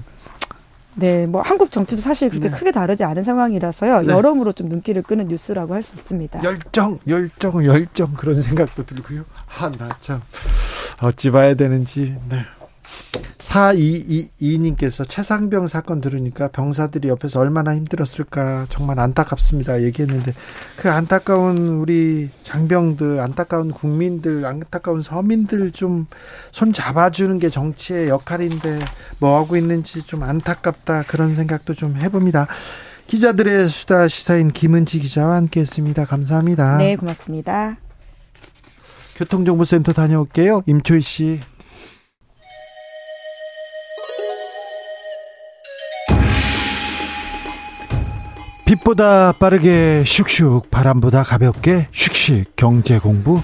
네, 0.95 1.25
뭐 1.25 1.41
한국 1.41 1.71
정치도 1.71 2.01
사실 2.01 2.29
그렇게 2.29 2.50
네. 2.50 2.55
크게 2.57 2.71
다르지 2.71 3.03
않은 3.03 3.24
상황이라서요. 3.24 4.01
네. 4.01 4.13
여러모로 4.13 4.51
좀 4.53 4.67
눈길을 4.67 5.03
끄는 5.03 5.27
뉴스라고 5.27 5.74
할 5.74 5.83
수 5.83 5.95
있습니다. 5.95 6.43
열정, 6.43 7.00
열정, 7.07 7.65
열정 7.65 8.13
그런 8.13 8.36
생각도 8.36 8.86
들고요. 8.86 9.24
하나 9.48 9.89
참 10.00 10.21
어찌 11.01 11.31
봐야 11.31 11.53
되는지. 11.55 12.15
네. 12.29 12.39
4222님께서 13.39 15.08
최상병 15.10 15.67
사건 15.67 16.00
들으니까 16.00 16.48
병사들이 16.50 17.08
옆에서 17.08 17.39
얼마나 17.39 17.75
힘들었을까 17.75 18.67
정말 18.70 19.00
안타깝습니다. 19.00 19.81
얘기했는데 19.81 20.31
그 20.77 20.91
안타까운 20.91 21.79
우리 21.79 22.29
장병들, 22.43 23.20
안타까운 23.20 23.72
국민들, 23.72 24.46
안타까운 24.46 25.01
서민들 25.01 25.72
좀 25.72 26.05
손 26.51 26.74
잡아주는 26.74 27.39
게 27.39 27.50
정치의 27.50 28.10
역할인데 28.10 28.79
뭐 29.20 29.38
하고 29.38 29.55
있는지 29.55 30.03
좀 30.03 30.24
안타깝다 30.24 31.03
그런 31.03 31.34
생각도 31.34 31.74
좀 31.74 31.96
해봅니다. 31.96 32.48
기자들의 33.08 33.70
수다 33.70 34.08
시사인 34.08 34.51
김은지 34.51 35.00
기자와 35.00 35.36
함께했습니다. 35.36 36.05
감사합니다. 36.05 36.77
네, 36.77 36.96
고맙습니다. 36.96 37.77
교통정보센터 39.15 39.93
다녀올게요. 39.93 40.63
임초희 40.65 41.01
씨. 41.01 41.39
빛보다 48.71 49.33
빠르게 49.33 50.03
슉슉 50.05 50.69
바람보다 50.69 51.23
가볍게 51.23 51.89
슉슉 51.91 52.45
경제 52.55 52.99
공부 52.99 53.41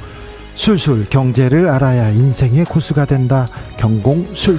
술술 0.55 1.09
경제를 1.09 1.67
알아야 1.67 2.09
인생의 2.11 2.63
고수가 2.63 3.05
된다 3.05 3.49
경공술 3.77 4.57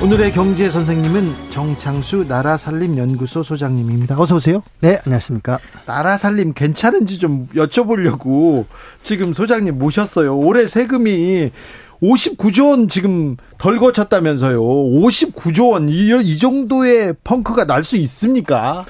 오늘의 0.00 0.30
경제 0.30 0.70
선생님은 0.70 1.50
정창수 1.50 2.26
나라살림연구소 2.28 3.42
소장님입니다. 3.42 4.16
어서 4.16 4.36
오세요. 4.36 4.62
네, 4.80 5.00
안녕하십니까. 5.04 5.58
나라살림 5.86 6.52
괜찮은지 6.52 7.18
좀 7.18 7.48
여쭤보려고 7.48 8.64
지금 9.02 9.32
소장님 9.32 9.76
모셨어요. 9.76 10.38
올해 10.38 10.68
세금이 10.68 11.50
59조 12.02 12.70
원 12.70 12.88
지금 12.88 13.36
덜 13.58 13.78
거쳤다면서요. 13.78 14.60
59조 14.60 15.72
원. 15.72 15.88
이, 15.88 16.10
이 16.22 16.38
정도의 16.38 17.14
펑크가 17.24 17.64
날 17.64 17.82
수 17.82 17.96
있습니까? 17.96 18.84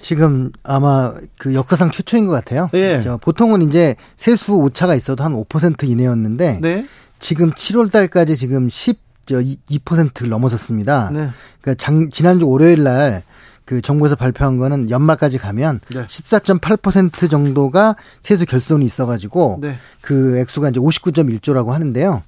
지금 0.00 0.50
아마 0.64 1.14
그 1.38 1.54
역사상 1.54 1.90
최초인 1.92 2.26
것 2.26 2.32
같아요. 2.32 2.68
네. 2.72 3.00
보통은 3.20 3.62
이제 3.62 3.94
세수 4.16 4.54
오차가 4.56 4.94
있어도 4.96 5.22
한 5.22 5.32
5% 5.34 5.84
이내였는데 5.88 6.58
네. 6.60 6.86
지금 7.20 7.52
7월 7.52 7.92
달까지 7.92 8.36
지금 8.36 8.68
10, 8.68 8.98
2%를 9.26 10.28
넘어섰습니다. 10.28 11.10
네. 11.12 11.30
그러니까 11.60 11.82
장, 11.82 12.10
지난주 12.10 12.48
월요일 12.48 12.82
날 12.82 13.22
그 13.64 13.80
정부에서 13.80 14.14
발표한 14.14 14.58
거는 14.58 14.90
연말까지 14.90 15.38
가면 15.38 15.80
네. 15.94 16.04
14.8% 16.06 17.30
정도가 17.30 17.96
세수 18.20 18.44
결손이 18.46 18.84
있어가지고 18.84 19.58
네. 19.62 19.76
그 20.00 20.36
액수가 20.38 20.70
이제 20.70 20.80
59.1조라고 20.80 21.68
하는데요. 21.68 22.22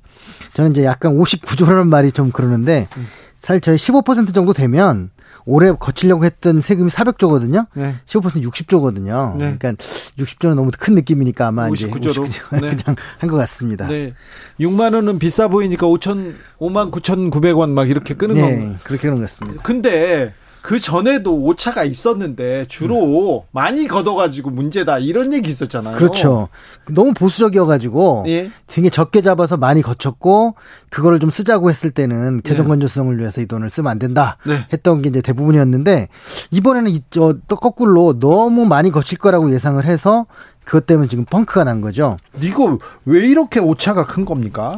저는 0.54 0.70
이제 0.72 0.84
약간 0.84 1.16
59조라는 1.16 1.88
말이 1.88 2.10
좀 2.12 2.30
그러는데 2.32 2.88
음. 2.96 3.06
사실 3.38 3.60
저희 3.60 3.76
15% 3.76 4.34
정도 4.34 4.52
되면 4.52 5.10
올해 5.48 5.70
거치려고 5.78 6.24
했던 6.24 6.60
세금이 6.60 6.90
400조거든요. 6.90 7.66
네. 7.74 7.94
15% 8.06 8.42
60조거든요. 8.42 9.36
네. 9.36 9.56
그러니까 9.58 9.72
60조는 10.18 10.54
너무 10.54 10.70
큰 10.76 10.94
느낌이니까 10.96 11.46
아마 11.48 11.68
59조로 11.68 12.26
이제 12.26 12.40
59조 12.40 12.60
네. 12.62 12.76
그냥 12.76 12.96
한 13.18 13.30
것 13.30 13.36
같습니다. 13.36 13.86
네. 13.86 14.12
6만 14.58 14.94
원은 14.94 15.18
비싸 15.20 15.46
보이니까 15.46 15.86
5천 15.86 16.34
5만 16.58 16.90
9천 16.90 17.30
900원 17.30 17.70
막 17.70 17.88
이렇게 17.88 18.14
끄는 18.14 18.34
네. 18.34 18.68
거. 18.70 18.74
그렇게 18.82 19.06
하는 19.06 19.20
것 19.20 19.28
같습니다. 19.28 19.62
근데 19.62 20.34
그 20.66 20.80
전에도 20.80 21.32
오차가 21.44 21.84
있었는데 21.84 22.66
주로 22.66 23.38
음. 23.38 23.46
많이 23.52 23.86
걷어가지고 23.86 24.50
문제다 24.50 24.98
이런 24.98 25.32
얘기 25.32 25.48
있었잖아요. 25.48 25.96
그렇죠. 25.96 26.48
너무 26.90 27.14
보수적이어가지고 27.14 28.24
예. 28.26 28.50
되게 28.66 28.90
적게 28.90 29.22
잡아서 29.22 29.56
많이 29.56 29.80
거쳤고 29.80 30.56
그거를 30.90 31.20
좀 31.20 31.30
쓰자고 31.30 31.70
했을 31.70 31.92
때는 31.92 32.42
재정 32.42 32.66
건조성을 32.66 33.16
위해서 33.16 33.40
이 33.40 33.46
돈을 33.46 33.70
쓰면 33.70 33.88
안 33.88 34.00
된다 34.00 34.38
네. 34.44 34.66
했던 34.72 35.02
게 35.02 35.08
이제 35.08 35.20
대부분이었는데 35.20 36.08
이번에는 36.50 36.90
이, 36.90 37.00
저, 37.10 37.36
또 37.46 37.54
거꾸로 37.54 38.18
너무 38.18 38.66
많이 38.66 38.90
거칠 38.90 39.18
거라고 39.18 39.52
예상을 39.52 39.84
해서 39.84 40.26
그것 40.64 40.84
때문에 40.84 41.06
지금 41.06 41.24
펑크가 41.26 41.62
난 41.62 41.80
거죠. 41.80 42.16
이거 42.40 42.80
왜 43.04 43.24
이렇게 43.24 43.60
오차가 43.60 44.04
큰 44.04 44.24
겁니까? 44.24 44.76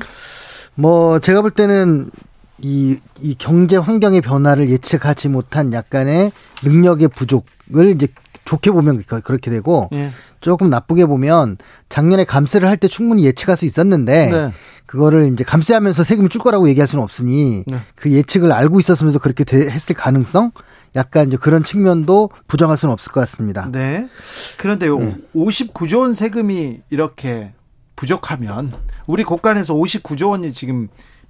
뭐 0.75 1.18
제가 1.18 1.40
볼 1.40 1.50
때는 1.50 2.11
이, 2.60 2.98
이 3.20 3.34
경제 3.38 3.76
환경의 3.76 4.20
변화를 4.20 4.68
예측하지 4.70 5.28
못한 5.28 5.72
약간의 5.72 6.32
능력의 6.64 7.08
부족을 7.08 7.90
이제 7.94 8.08
좋게 8.44 8.70
보면 8.70 9.04
그렇게 9.04 9.50
되고 9.50 9.90
예. 9.92 10.10
조금 10.40 10.70
나쁘게 10.70 11.04
보면 11.04 11.58
작년에 11.90 12.24
감세를 12.24 12.66
할 12.66 12.78
때 12.78 12.88
충분히 12.88 13.24
예측할 13.24 13.56
수 13.56 13.66
있었는데 13.66 14.30
네. 14.30 14.52
그거를 14.86 15.30
이제 15.32 15.44
감세하면서 15.44 16.02
세금을 16.02 16.30
줄 16.30 16.40
거라고 16.40 16.68
얘기할 16.70 16.88
수는 16.88 17.04
없으니 17.04 17.64
네. 17.66 17.78
그 17.94 18.10
예측을 18.10 18.50
알고 18.52 18.80
있었으면서 18.80 19.18
그렇게 19.18 19.44
했을 19.54 19.94
가능성 19.94 20.52
약간 20.96 21.26
이제 21.26 21.36
그런 21.36 21.62
측면도 21.62 22.30
부정할 22.46 22.78
수는 22.78 22.92
없을 22.92 23.12
것 23.12 23.20
같습니다. 23.20 23.68
네. 23.70 24.08
그런데요, 24.56 24.98
네. 24.98 25.16
59조 25.34 26.00
원 26.00 26.14
세금이 26.14 26.80
이렇게 26.88 27.52
부족하면 27.96 28.72
우리 29.06 29.24
국간에서 29.24 29.74
59조 29.74 30.30
원이 30.30 30.52
지금 30.54 30.88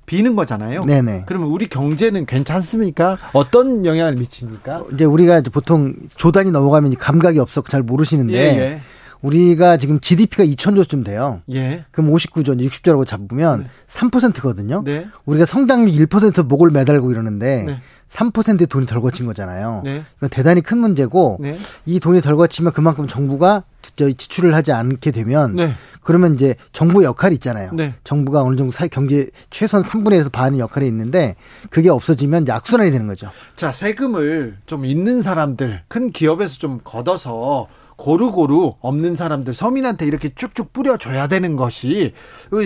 비는 0.09 0.35
거잖아요. 0.35 0.85
네네. 0.85 1.25
그러면 1.27 1.49
우리 1.49 1.69
경제는 1.69 2.27
괜찮습니까? 2.27 3.19
어떤 3.35 3.85
영향을 3.85 4.15
미칩니까? 4.15 4.85
이제 4.95 5.05
우리가 5.05 5.39
이제 5.39 5.51
보통 5.51 5.95
조단이 6.17 6.51
넘어가면 6.51 6.97
감각이 6.97 7.39
없어 7.39 7.63
잘 7.63 7.83
모르시는데 7.83 8.33
예, 8.33 8.59
예. 8.59 8.81
우리가 9.23 9.77
지금 9.77 10.01
GDP가 10.01 10.45
2천조쯤 10.45 11.05
돼요. 11.05 11.43
예. 11.53 11.85
그럼 11.91 12.13
59조, 12.13 12.61
60조라고 12.61 13.07
잡으면 13.07 13.61
네. 13.61 13.67
3%거든요. 13.89 14.83
네. 14.85 15.07
우리가 15.25 15.45
성장률 15.45 16.07
1% 16.07 16.47
목을 16.47 16.71
매달고 16.71 17.11
이러는데 17.11 17.65
네. 17.65 17.81
3%의 18.07 18.67
돈이 18.69 18.87
덜 18.87 19.01
거친 19.01 19.27
거잖아요. 19.27 19.83
네. 19.85 20.03
이건 20.17 20.29
대단히 20.31 20.63
큰 20.63 20.79
문제고 20.79 21.39
네. 21.41 21.55
이 21.85 22.01
돈이 22.01 22.21
덜 22.21 22.37
거치면 22.37 22.73
그만큼 22.73 23.07
정부가 23.07 23.65
지출을 23.83 24.55
하지 24.55 24.73
않게 24.73 25.11
되면 25.11 25.55
네. 25.57 25.73
그러면 26.03 26.35
이제 26.35 26.55
정부 26.73 27.05
역할이 27.05 27.35
있잖아요. 27.35 27.71
네. 27.75 27.95
정부가 28.05 28.43
어느 28.43 28.57
정도 28.57 28.73
사회 28.73 28.89
경제 28.89 29.29
최소한 29.51 29.85
3분의 29.85 30.23
1에서 30.23 30.33
반의 30.33 30.61
역할이 30.61 30.87
있는데 30.87 31.37
그게 31.71 31.91
없어지면 31.91 32.43
이제 32.45 32.53
악순환이 32.53 32.91
되는 32.91 33.07
거죠. 33.07 33.31
자, 33.57 33.73
세금을 33.73 34.57
좀 34.67 34.85
있는 34.85 35.21
사람들, 35.21 35.83
큰 35.89 36.11
기업에서 36.11 36.59
좀 36.59 36.81
걷어서 36.83 37.67
고루고루 37.99 38.75
없는 38.81 39.17
사람들 39.17 39.55
서민한테 39.55 40.07
이렇게 40.07 40.31
쭉쭉 40.35 40.73
뿌려줘야 40.73 41.27
되는 41.27 41.57
것이 41.57 42.15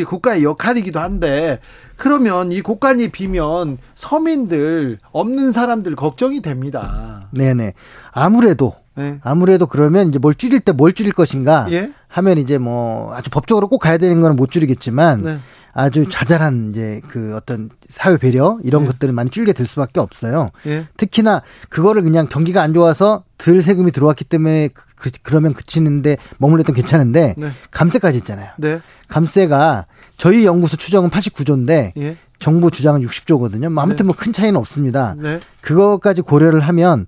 국가의 0.06 0.44
역할이기도 0.44 1.00
한데 1.00 1.58
그러면 1.96 2.52
이 2.52 2.60
국간이 2.60 3.08
비면 3.08 3.78
서민들 3.94 4.98
없는 5.10 5.50
사람들 5.50 5.96
걱정이 5.96 6.42
됩니다. 6.42 7.28
네네. 7.30 7.72
아무래도 8.12 8.74
네. 8.94 9.18
아무래도 9.22 9.66
그러면 9.66 10.08
이제 10.08 10.18
뭘 10.18 10.34
줄일 10.34 10.60
때 10.60 10.72
뭘 10.72 10.92
줄일 10.92 11.12
것인가 11.12 11.66
예? 11.70 11.90
하면 12.08 12.36
이제 12.36 12.58
뭐 12.58 13.14
아주 13.14 13.30
법적으로 13.30 13.68
꼭 13.68 13.78
가야 13.78 13.96
되는 13.96 14.20
거는 14.20 14.36
못 14.36 14.50
줄이겠지만 14.50 15.22
네. 15.22 15.38
아주 15.72 16.06
자잘한 16.08 16.70
이제 16.70 17.00
그 17.08 17.34
어떤 17.34 17.70
사회 17.88 18.16
배려 18.18 18.58
이런 18.62 18.82
예. 18.82 18.86
것들을 18.86 19.12
많이 19.14 19.30
줄게 19.30 19.52
될 19.52 19.66
수밖에 19.66 20.00
없어요. 20.00 20.50
예. 20.66 20.86
특히나 20.96 21.42
그거를 21.70 22.02
그냥 22.02 22.28
경기가 22.28 22.62
안 22.62 22.74
좋아서 22.74 23.24
덜 23.38 23.62
세금이 23.62 23.90
들어왔기 23.92 24.24
때문에 24.24 24.68
그, 24.96 25.10
그러면 25.22 25.54
그치는데 25.54 26.16
머물렀던 26.38 26.74
괜찮은데 26.74 27.34
네. 27.38 27.50
감세까지 27.70 28.18
있잖아요. 28.18 28.50
네. 28.58 28.80
감세가 29.08 29.86
저희 30.16 30.44
연구소 30.44 30.76
추정은 30.76 31.10
89조인데 31.10 31.92
예. 31.96 32.16
정부 32.38 32.70
주장은 32.70 33.00
60조거든요. 33.06 33.70
뭐 33.70 33.82
아무튼 33.82 34.04
네. 34.06 34.12
뭐큰 34.12 34.32
차이는 34.32 34.58
없습니다. 34.58 35.14
네. 35.18 35.40
그거까지 35.60 36.22
고려를 36.22 36.60
하면 36.60 37.06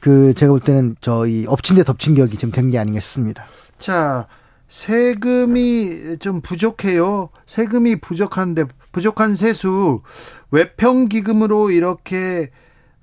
그 0.00 0.32
제가 0.34 0.52
볼 0.52 0.60
때는 0.60 0.96
저희 1.00 1.44
엎친 1.46 1.76
데 1.76 1.82
덮친 1.82 2.14
격이 2.14 2.36
지금 2.36 2.52
된 2.52 2.70
게 2.70 2.78
아닌가 2.78 3.00
싶습니다. 3.00 3.44
자, 3.78 4.26
세금이 4.68 6.18
좀 6.18 6.40
부족해요. 6.40 7.30
세금이 7.46 7.96
부족한데 8.00 8.64
부족한 8.92 9.36
세수 9.36 10.02
외평 10.50 11.08
기금으로 11.08 11.70
이렇게 11.70 12.50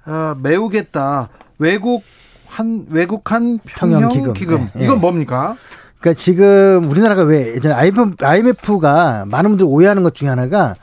어, 0.05 0.35
메우겠다. 0.41 1.29
외국 1.59 2.03
한 2.47 2.85
외국 2.89 3.31
한 3.31 3.59
평형 3.63 4.09
기금. 4.09 4.33
기금. 4.33 4.69
네, 4.73 4.83
이건 4.83 4.99
뭡니까? 4.99 5.55
그러니까 5.99 6.19
지금 6.19 6.83
우리나라가 6.89 7.23
왜 7.23 7.55
예전에 7.55 7.73
IMF가 8.19 9.25
많은 9.25 9.51
분들 9.51 9.65
오해하는 9.65 10.03
것 10.03 10.13
중에 10.13 10.27
하나가 10.27 10.75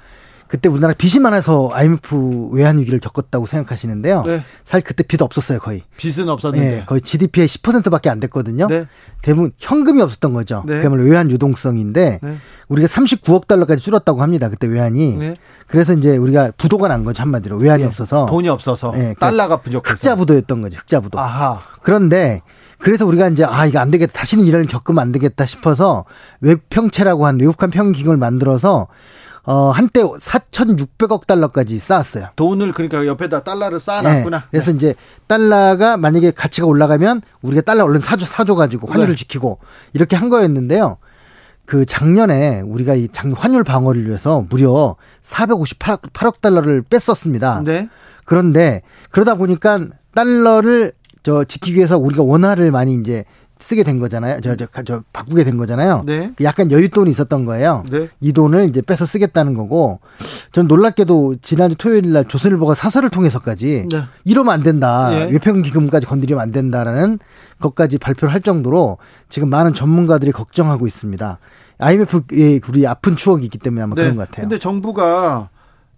그때 0.51 0.69
우리나라 0.69 0.93
빚이 0.95 1.21
많아서 1.21 1.71
IMF 1.73 2.51
외환 2.53 2.79
위기를 2.79 2.99
겪었다고 2.99 3.47
생각하시는데요. 3.47 4.25
네. 4.25 4.43
사실 4.65 4.85
그때 4.85 5.05
빚 5.05 5.23
없었어요, 5.23 5.61
거의. 5.61 5.83
빚은 5.97 6.29
없었는데. 6.29 6.71
네, 6.71 6.85
거의 6.87 7.01
GDP의 7.03 7.47
10%밖에 7.47 8.11
안 8.11 8.19
됐거든요. 8.19 8.67
네. 8.67 8.87
대부분 9.23 9.53
현금이 9.59 10.03
없었던 10.03 10.33
거죠. 10.33 10.65
네. 10.67 10.81
그야말로 10.81 11.05
외환 11.05 11.31
유동성인데 11.31 12.19
네. 12.21 12.37
우리가 12.67 12.89
39억 12.89 13.47
달러까지 13.47 13.81
줄었다고 13.81 14.23
합니다. 14.23 14.49
그때 14.49 14.67
외환이. 14.67 15.19
네. 15.19 15.35
그래서 15.69 15.93
이제 15.93 16.17
우리가 16.17 16.51
부도가 16.57 16.89
난 16.89 17.05
거죠, 17.05 17.23
한마디로. 17.23 17.57
외환이 17.57 17.85
네. 17.85 17.87
없어서. 17.87 18.27
돈이 18.27 18.49
없어서. 18.49 18.91
네, 18.91 19.15
달러가 19.21 19.59
부족해서. 19.59 19.95
흑자 19.95 20.17
부도였던 20.17 20.63
거죠, 20.63 20.79
흑자 20.79 20.99
부도. 20.99 21.21
아하. 21.21 21.63
그런데 21.81 22.43
그래서 22.79 23.07
우리가 23.07 23.29
이제 23.29 23.45
아 23.45 23.67
이거 23.67 23.79
안 23.79 23.93
되겠다 23.93 24.13
다시는 24.15 24.47
이런 24.47 24.67
겪으면 24.67 25.01
안 25.01 25.13
되겠다 25.13 25.47
싶어서 25.47 26.07
외평채라고 26.41 27.25
한 27.27 27.39
외국한 27.39 27.71
평기금을 27.71 28.17
만들어서 28.17 28.89
어, 29.45 29.71
한때 29.71 30.03
4,600억 30.03 31.27
달러까지 31.27 31.79
쌓았어요. 31.79 32.29
돈을 32.37 32.73
그러니까 32.73 33.07
옆에다 33.07 33.43
달러를 33.43 33.81
쌓아놨구나. 33.81 34.39
네. 34.39 34.45
그래서 34.51 34.71
네. 34.73 34.77
이제 34.77 34.95
달러가 35.27 35.97
만약에 35.97 36.31
가치가 36.33 36.67
올라가면 36.67 37.23
우리가 37.43 37.63
달러 37.63 37.85
얼른 37.85 38.01
사줘, 38.01 38.27
사줘가지고 38.27 38.89
환율을 38.89 39.15
네. 39.15 39.17
지키고 39.17 39.59
이렇게 39.93 40.17
한 40.17 40.29
거였는데요. 40.29 40.99
그 41.65 41.87
작년에 41.87 42.63
우리가 42.63 42.95
이 42.95 43.09
장, 43.09 43.33
환율 43.33 43.63
방어를 43.63 44.07
위해서 44.07 44.45
무려 44.51 44.97
458억 45.23 46.13
8억 46.13 46.41
달러를 46.41 46.83
뺐었습니다. 46.83 47.63
네. 47.65 47.89
그런데 48.25 48.83
그러다 49.11 49.37
보니까 49.37 49.79
달러를 50.15 50.93
저 51.23 51.45
지키기 51.45 51.77
위해서 51.77 51.99
우리가 51.99 52.23
원화를 52.23 52.71
많이 52.71 52.95
이제 52.95 53.25
쓰게 53.61 53.85
된 53.85 53.99
거잖아요. 53.99 54.41
저, 54.41 54.57
저, 54.57 54.67
저, 54.85 55.03
바꾸게 55.13 55.45
된 55.45 55.57
거잖아요. 55.57 56.03
네. 56.07 56.33
그 56.35 56.45
약간 56.45 56.69
여윳돈이 56.69 57.09
있었던 57.09 57.45
거예요. 57.45 57.85
네. 57.91 58.09
이 58.21 58.33
돈을 58.33 58.69
이제 58.69 58.81
빼서 58.81 59.07
쓰겠다는 59.07 59.55
거고, 59.55 60.01
전 60.53 60.67
놀랍게도 60.67 61.37
지난주 61.43 61.77
토요일 61.77 62.13
날 62.13 62.27
조선일보가 62.27 62.75
사설을 62.75 63.11
통해서까지 63.11 63.87
네. 63.91 64.05
이러면 64.25 64.55
안 64.55 64.63
된다. 64.63 65.11
예. 65.13 65.31
외평 65.31 65.63
기금까지 65.63 66.07
건드리면 66.07 66.43
안 66.43 66.53
된다라는 66.53 67.19
것까지 67.61 67.99
발표를 67.99 68.33
할 68.33 68.41
정도로 68.41 68.99
지금 69.29 69.51
많은 69.51 69.75
전문가들이 69.75 70.33
걱정하고 70.33 70.87
있습니다. 70.87 71.39
IMF의 71.79 72.61
우리 72.69 72.87
아픈 72.87 73.17
추억이 73.17 73.45
있기 73.45 73.59
때문에 73.59 73.83
아마 73.83 73.95
네. 73.95 74.03
그런 74.03 74.17
것 74.17 74.29
같아요. 74.29 74.45
근데 74.45 74.59
정부가 74.59 75.51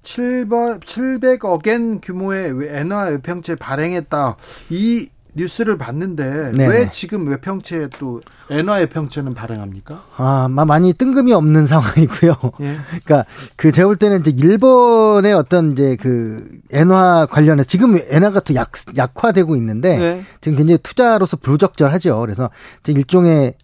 700, 0.02 0.80
700억엔 0.80 2.00
규모의 2.02 2.54
엔화 2.68 3.04
외평채 3.04 3.54
발행했다. 3.56 4.36
이 4.70 5.08
뉴스를 5.34 5.78
봤는데 5.78 6.52
네네. 6.52 6.66
왜 6.66 6.90
지금 6.90 7.26
외평채 7.26 7.88
또 7.98 8.20
엔화 8.50 8.74
외평채는 8.74 9.34
발행합니까? 9.34 10.04
아, 10.16 10.48
많이 10.48 10.92
뜬금이 10.92 11.32
없는 11.32 11.66
상황이고요. 11.66 12.34
예. 12.60 12.76
그러니까 13.04 13.24
그 13.56 13.72
제가 13.72 13.88
볼 13.88 13.96
때는 13.96 14.20
이제 14.20 14.30
일본의 14.30 15.32
어떤 15.32 15.72
이제 15.72 15.96
그 15.96 16.46
엔화 16.70 17.26
관련해 17.30 17.64
지금 17.64 17.96
엔화가 17.96 18.40
또 18.40 18.54
약, 18.54 18.72
약화되고 18.96 19.56
있는데 19.56 19.98
네. 19.98 20.24
지금 20.40 20.58
굉장히 20.58 20.78
투자로서 20.82 21.36
부적절하죠. 21.38 22.18
그래서 22.20 22.50
일종의 22.86 23.54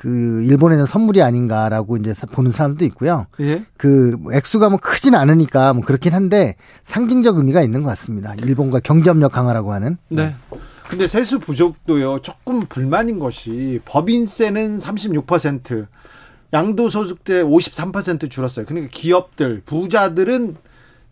그 0.00 0.42
일본에는 0.44 0.86
선물이 0.86 1.22
아닌가라고 1.22 1.98
이제 1.98 2.14
보는 2.32 2.52
사람도 2.52 2.86
있고요. 2.86 3.26
예? 3.40 3.66
그 3.76 4.16
액수가 4.32 4.70
뭐 4.70 4.78
크진 4.80 5.14
않으니까 5.14 5.74
뭐 5.74 5.84
그렇긴 5.84 6.14
한데 6.14 6.56
상징적 6.84 7.36
의미가 7.36 7.60
있는 7.60 7.82
것 7.82 7.90
같습니다. 7.90 8.34
일본과 8.42 8.80
경제협력 8.80 9.32
강화라고 9.32 9.74
하는. 9.74 9.98
네. 10.08 10.34
근데 10.90 11.06
세수 11.06 11.38
부족도요 11.38 12.20
조금 12.20 12.66
불만인 12.66 13.20
것이 13.20 13.80
법인세는 13.84 14.80
36% 14.80 15.86
양도소득세 16.52 17.44
53% 17.44 18.28
줄었어요. 18.28 18.66
그러니까 18.66 18.90
기업들 18.92 19.62
부자들은 19.64 20.56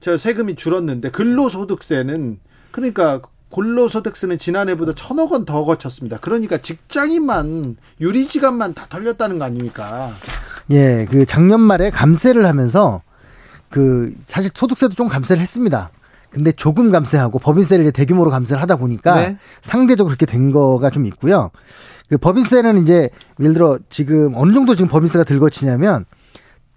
저 0.00 0.16
세금이 0.16 0.56
줄었는데 0.56 1.12
근로소득세는 1.12 2.40
그러니까 2.72 3.20
근로소득세는 3.54 4.38
지난해보다 4.38 4.94
천억 4.96 5.30
원 5.32 5.44
더 5.44 5.64
거쳤습니다. 5.64 6.18
그러니까 6.18 6.58
직장인만 6.58 7.76
유리지간만 8.00 8.74
다 8.74 8.86
털렸다는 8.88 9.38
거 9.38 9.44
아닙니까? 9.44 10.12
예, 10.70 11.06
그 11.08 11.24
작년 11.24 11.60
말에 11.60 11.90
감세를 11.90 12.44
하면서 12.44 13.00
그 13.70 14.12
사실 14.22 14.50
소득세도 14.52 14.94
좀 14.94 15.06
감세를 15.06 15.40
했습니다. 15.40 15.88
근데 16.30 16.52
조금 16.52 16.90
감세하고 16.90 17.38
법인세를 17.38 17.84
이제 17.84 17.90
대규모로 17.90 18.30
감세를 18.30 18.60
하다 18.62 18.76
보니까 18.76 19.14
네. 19.16 19.38
상대적으로 19.60 20.14
그렇게 20.14 20.26
된 20.26 20.50
거가 20.50 20.90
좀 20.90 21.06
있고요. 21.06 21.50
그 22.08 22.18
법인세는 22.18 22.82
이제 22.82 23.10
예를 23.40 23.54
들어 23.54 23.78
지금 23.88 24.32
어느 24.34 24.52
정도 24.52 24.74
지금 24.74 24.88
법인세가 24.88 25.24
들거치냐면 25.24 26.04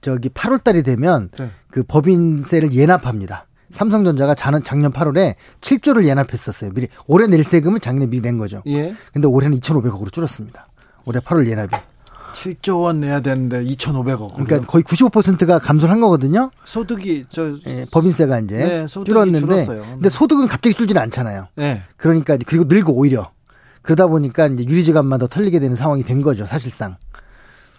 저기 0.01 0.29
8월 0.29 0.63
달이 0.63 0.83
되면 0.83 1.29
네. 1.37 1.49
그 1.69 1.83
법인세를 1.83 2.73
예납합니다. 2.73 3.47
삼성전자가 3.69 4.35
작년 4.35 4.63
8월에 4.63 5.35
7조를 5.61 6.05
예납했었어요. 6.05 6.71
미리 6.73 6.87
올해 7.07 7.27
낼 7.27 7.43
세금을 7.43 7.79
작년에 7.79 8.09
미리 8.09 8.21
낸 8.21 8.37
거죠. 8.37 8.61
예. 8.67 8.93
근데 9.13 9.27
올해는 9.27 9.57
2,500억으로 9.59 10.11
줄었습니다. 10.11 10.67
올해 11.05 11.19
8월 11.19 11.47
예납이. 11.47 11.69
7조 12.33 12.81
원 12.81 12.99
내야 13.01 13.21
되는데 13.21 13.63
2,500억. 13.63 14.33
그러니까 14.33 14.59
거의 14.61 14.83
95%가 14.83 15.59
감소를 15.59 15.91
한 15.91 16.01
거거든요. 16.01 16.51
소득이 16.65 17.25
저 17.29 17.55
예, 17.67 17.85
법인세가 17.91 18.39
이제 18.39 18.57
네, 18.57 18.85
줄었는데 18.87 19.39
줄었어요. 19.39 19.83
근데 19.83 20.09
소득은 20.09 20.47
갑자기 20.47 20.73
줄지는 20.73 21.01
않잖아요. 21.03 21.47
네. 21.55 21.83
그러니까 21.97 22.37
그리고 22.45 22.65
늘고 22.65 22.93
오히려 22.93 23.31
그러다 23.81 24.07
보니까 24.07 24.47
이제 24.47 24.63
유리지갑만 24.67 25.19
더 25.19 25.27
털리게 25.27 25.59
되는 25.59 25.75
상황이 25.75 26.03
된 26.03 26.21
거죠, 26.21 26.45
사실상. 26.45 26.97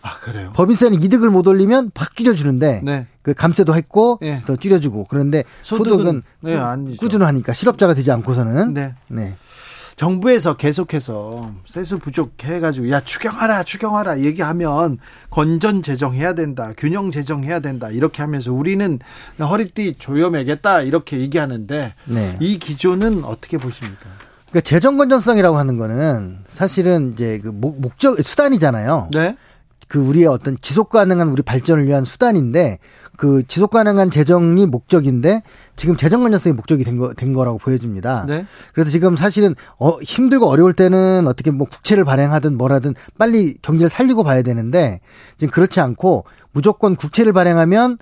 아, 0.05 0.19
그래요? 0.19 0.51
법인세는 0.57 1.01
이득을 1.01 1.31
못 1.31 1.47
올리면 1.47 1.93
팍 1.95 2.17
줄여주는데, 2.17 2.83
네. 2.85 3.07
그 3.23 3.35
감세도 3.35 3.77
했고, 3.77 4.19
네. 4.21 4.43
더 4.45 4.57
줄여주고, 4.57 5.07
그런데 5.09 5.45
소득은, 5.63 5.93
소득은 5.93 6.23
네, 6.41 6.97
꾸준하니까 6.97 7.53
실업자가 7.53 7.95
되지 7.95 8.11
않고서는, 8.11 8.75
네. 8.75 9.37
네. 9.93 9.97
정부에서 9.97 10.57
계속해서 10.57 11.53
세수 11.67 11.99
부족해가지고 11.99 12.91
야 12.91 13.01
추경하라 13.01 13.63
추경하라 13.63 14.21
얘기하면 14.21 14.99
건전 15.31 15.83
재정해야 15.83 16.35
된다 16.35 16.73
균형 16.77 17.11
재정해야 17.11 17.61
된다 17.61 17.91
이렇게 17.91 18.23
하면서 18.23 18.53
우리는 18.53 18.99
허리띠 19.39 19.97
조여매겠다 19.99 20.83
이렇게 20.83 21.21
얘기하는데 21.21 21.95
네. 22.07 22.37
이 22.41 22.59
기조는 22.59 23.25
어떻게 23.25 23.59
보십니까? 23.59 24.07
그러니까 24.51 24.61
재정 24.69 24.97
건전성이라고 24.97 25.57
하는 25.57 25.77
거는 25.77 26.39
사실은 26.49 27.13
이제 27.15 27.39
그 27.39 27.53
목 27.53 27.99
적 27.99 28.21
수단이잖아요. 28.21 29.09
네. 29.13 29.37
그 29.89 29.99
우리의 29.99 30.27
어떤 30.27 30.57
지속 30.61 30.89
가능한 30.89 31.29
우리 31.29 31.43
발전을 31.43 31.87
위한 31.87 32.05
수단인데 32.05 32.79
그 33.17 33.43
지속 33.47 33.71
가능한 33.71 34.11
재정이 34.11 34.67
목적인데 34.67 35.43
지금 35.77 35.97
재정 35.97 36.23
건전성이 36.23 36.55
목적이 36.55 36.85
된, 36.85 36.99
거, 36.99 37.15
된 37.15 37.33
거라고 37.33 37.59
보여집니다. 37.59 38.25
네. 38.27 38.47
그래서 38.75 38.91
지금 38.91 39.17
사실은 39.17 39.55
어, 39.79 39.99
힘들고 40.01 40.47
어려울 40.47 40.73
때는 40.73 41.27
어떻게 41.27 41.51
뭐 41.51 41.67
국채를 41.67 42.05
발행하든 42.05 42.57
뭐라든 42.57 42.95
빨리 43.19 43.55
경제를 43.63 43.89
살리고 43.89 44.25
봐야 44.25 44.43
되는데 44.43 45.01
지금 45.37 45.53
그렇지 45.53 45.81
않고 45.81 46.25
무조건 46.53 46.97
국채를 46.97 47.33
발행하면 47.33 47.99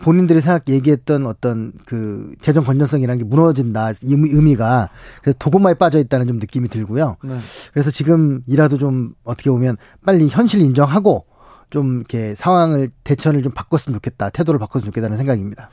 본인들이 0.00 0.40
생각 0.40 0.68
얘기했던 0.68 1.26
어떤 1.26 1.72
그 1.84 2.32
재정 2.40 2.64
건전성이라는 2.64 3.18
게 3.18 3.24
무너진다 3.24 3.92
의미가 4.02 4.88
그래서 5.20 5.36
도구마에 5.38 5.74
빠져 5.74 5.98
있다는 5.98 6.26
좀 6.26 6.38
느낌이 6.38 6.68
들고요. 6.68 7.16
네. 7.22 7.36
그래서 7.72 7.90
지금이라도 7.90 8.78
좀 8.78 9.14
어떻게 9.24 9.50
보면 9.50 9.76
빨리 10.04 10.28
현실 10.28 10.62
인정하고 10.62 11.26
좀 11.70 11.98
이렇게 11.98 12.34
상황을 12.34 12.90
대처를 13.04 13.42
좀 13.42 13.52
바꿨으면 13.52 13.94
좋겠다. 13.96 14.30
태도를 14.30 14.58
바꿨으면 14.60 14.90
좋겠다는 14.92 15.16
생각입니다. 15.16 15.68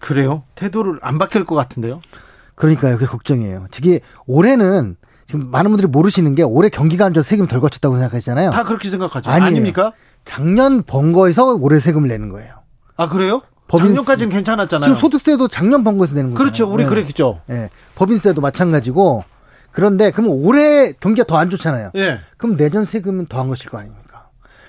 그래요? 0.00 0.42
태도를 0.54 0.98
안 1.02 1.18
바뀔 1.18 1.44
것 1.44 1.54
같은데요? 1.54 2.00
그러니까요. 2.54 2.94
그게 2.94 3.06
걱정이에요. 3.06 3.66
특히 3.70 4.00
올해는 4.26 4.96
지금 5.26 5.50
많은 5.50 5.70
분들이 5.70 5.86
모르시는 5.88 6.34
게 6.34 6.42
올해 6.42 6.68
경기가 6.68 7.04
안 7.04 7.14
좋아서 7.14 7.28
세금 7.28 7.46
덜 7.46 7.60
거쳤다고 7.60 7.96
생각하시잖아요. 7.96 8.50
다 8.50 8.64
그렇게 8.64 8.88
생각하죠. 8.90 9.30
아니에요. 9.30 9.46
아닙니까? 9.46 9.92
작년 10.24 10.82
번 10.82 11.12
거에서 11.12 11.54
올해 11.54 11.78
세금을 11.80 12.08
내는 12.08 12.28
거예요. 12.30 12.54
아, 12.96 13.08
그래요? 13.08 13.42
법인 13.68 13.88
작년까지는 13.88 14.30
괜찮았잖아요. 14.30 14.84
지금 14.86 14.98
소득세도 14.98 15.48
작년 15.48 15.84
번 15.84 15.98
거에서 15.98 16.14
내는 16.14 16.30
거죠. 16.30 16.38
그렇죠. 16.42 16.70
우리 16.72 16.84
네. 16.84 16.88
그랬죠. 16.88 17.40
네. 17.46 17.68
법인세도 17.94 18.40
마찬가지고. 18.40 19.24
그런데 19.70 20.10
그럼 20.10 20.30
올해 20.30 20.92
경기가 20.92 21.26
더 21.26 21.36
안 21.36 21.50
좋잖아요. 21.50 21.90
네. 21.94 22.18
그럼 22.38 22.56
내년 22.56 22.84
세금은 22.84 23.26
더 23.26 23.38
한 23.40 23.48
것일 23.48 23.68
거 23.70 23.78
아닙니까? 23.78 23.97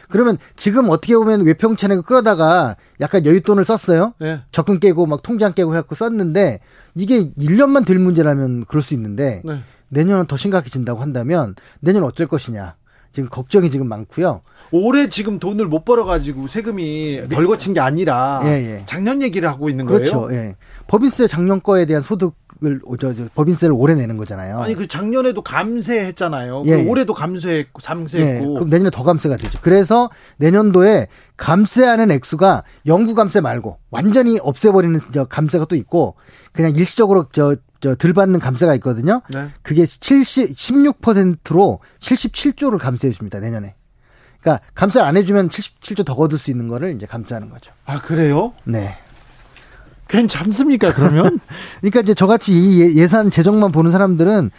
그러면 0.10 0.38
지금 0.56 0.90
어떻게 0.90 1.16
보면 1.16 1.46
외평채내고 1.46 2.02
끌어다가 2.02 2.76
약간 3.00 3.24
여윳돈을 3.24 3.64
썼어요. 3.64 4.14
네. 4.20 4.42
적금 4.52 4.80
깨고 4.80 5.06
막 5.06 5.22
통장 5.22 5.54
깨고 5.54 5.74
해갖고 5.74 5.96
썼는데 5.96 6.60
이게 6.96 7.32
1년만 7.32 7.86
될 7.86 8.00
문제라면 8.00 8.66
그럴 8.66 8.82
수 8.82 8.94
있는데 8.96 9.42
네. 9.46 9.60
내년은 9.90 10.26
더 10.26 10.36
심각해진다고 10.36 11.00
한다면 11.00 11.56
내년 11.80 12.04
어쩔 12.04 12.28
것이냐. 12.28 12.76
지금 13.12 13.28
걱정이 13.30 13.72
지금 13.72 13.88
많고요. 13.88 14.42
올해 14.72 15.10
지금 15.10 15.40
돈을 15.40 15.66
못 15.66 15.84
벌어가지고 15.84 16.48
세금이 16.48 17.24
덜 17.30 17.48
거친 17.48 17.74
게 17.74 17.80
아니라 17.80 18.42
예, 18.44 18.50
예. 18.50 18.84
작년 18.86 19.24
얘기를 19.24 19.50
하고 19.50 19.68
있는 19.68 19.86
그렇죠, 19.86 20.12
거예요. 20.12 20.28
그렇죠. 20.28 20.36
예. 20.36 20.56
법인세 20.88 21.26
작년 21.26 21.62
거에 21.64 21.86
대한 21.86 22.04
소득 22.04 22.36
을 22.66 22.82
저, 23.00 23.14
저, 23.14 23.24
법인세를 23.36 23.74
올해 23.74 23.96
내는 23.96 24.18
거잖아요. 24.18 24.60
아니 24.60 24.76
그 24.76 24.86
작년에도 24.86 25.42
감세했잖아요. 25.42 26.64
예, 26.66 26.84
그 26.84 26.90
올해도 26.90 27.14
감세했고 27.14 27.82
감세했고. 27.82 28.50
예, 28.50 28.54
그럼 28.54 28.70
내년에 28.70 28.90
더 28.90 29.04
감세가 29.04 29.38
되죠. 29.38 29.60
그래서 29.62 30.10
내년도에 30.38 31.08
감세하는 31.38 32.12
액수가 32.12 32.64
영구 32.86 33.16
감세 33.16 33.40
말고 33.40 33.78
완전히 33.92 34.40
없애버리는 34.42 35.00
저 35.14 35.24
감세가 35.24 35.66
또 35.66 35.78
있고 35.78 36.16
그냥 36.52 36.72
일시적으로 36.76 37.30
저 37.32 37.56
저들 37.80 38.12
받는 38.12 38.42
감세가 38.42 38.76
있거든요. 38.76 39.22
네. 39.30 39.48
그게 39.62 39.86
70 39.86 40.52
16%로 40.52 41.80
77조를 42.00 42.78
감세해 42.78 43.14
줍니다. 43.14 43.40
내년에. 43.40 43.76
그러니까 44.42 44.66
감세 44.74 45.00
안 45.00 45.16
해주면 45.18 45.50
77조 45.50 46.06
더 46.06 46.16
거둘 46.16 46.40
수 46.40 46.52
있는 46.52 46.68
거를 46.68 46.94
이제 46.94 47.06
감세하는 47.06 47.50
거죠. 47.50 47.72
아 47.86 48.02
그래요? 48.02 48.54
네. 48.66 48.98
괜찮습니까, 50.10 50.94
그러면? 50.94 51.40
그러니까 51.80 52.02
이제 52.02 52.14
저같이 52.14 52.54
이 52.54 52.82
예, 52.82 52.94
예산 52.96 53.30
재정만 53.32 53.72
보는 53.72 53.92
사람들은 53.92 54.52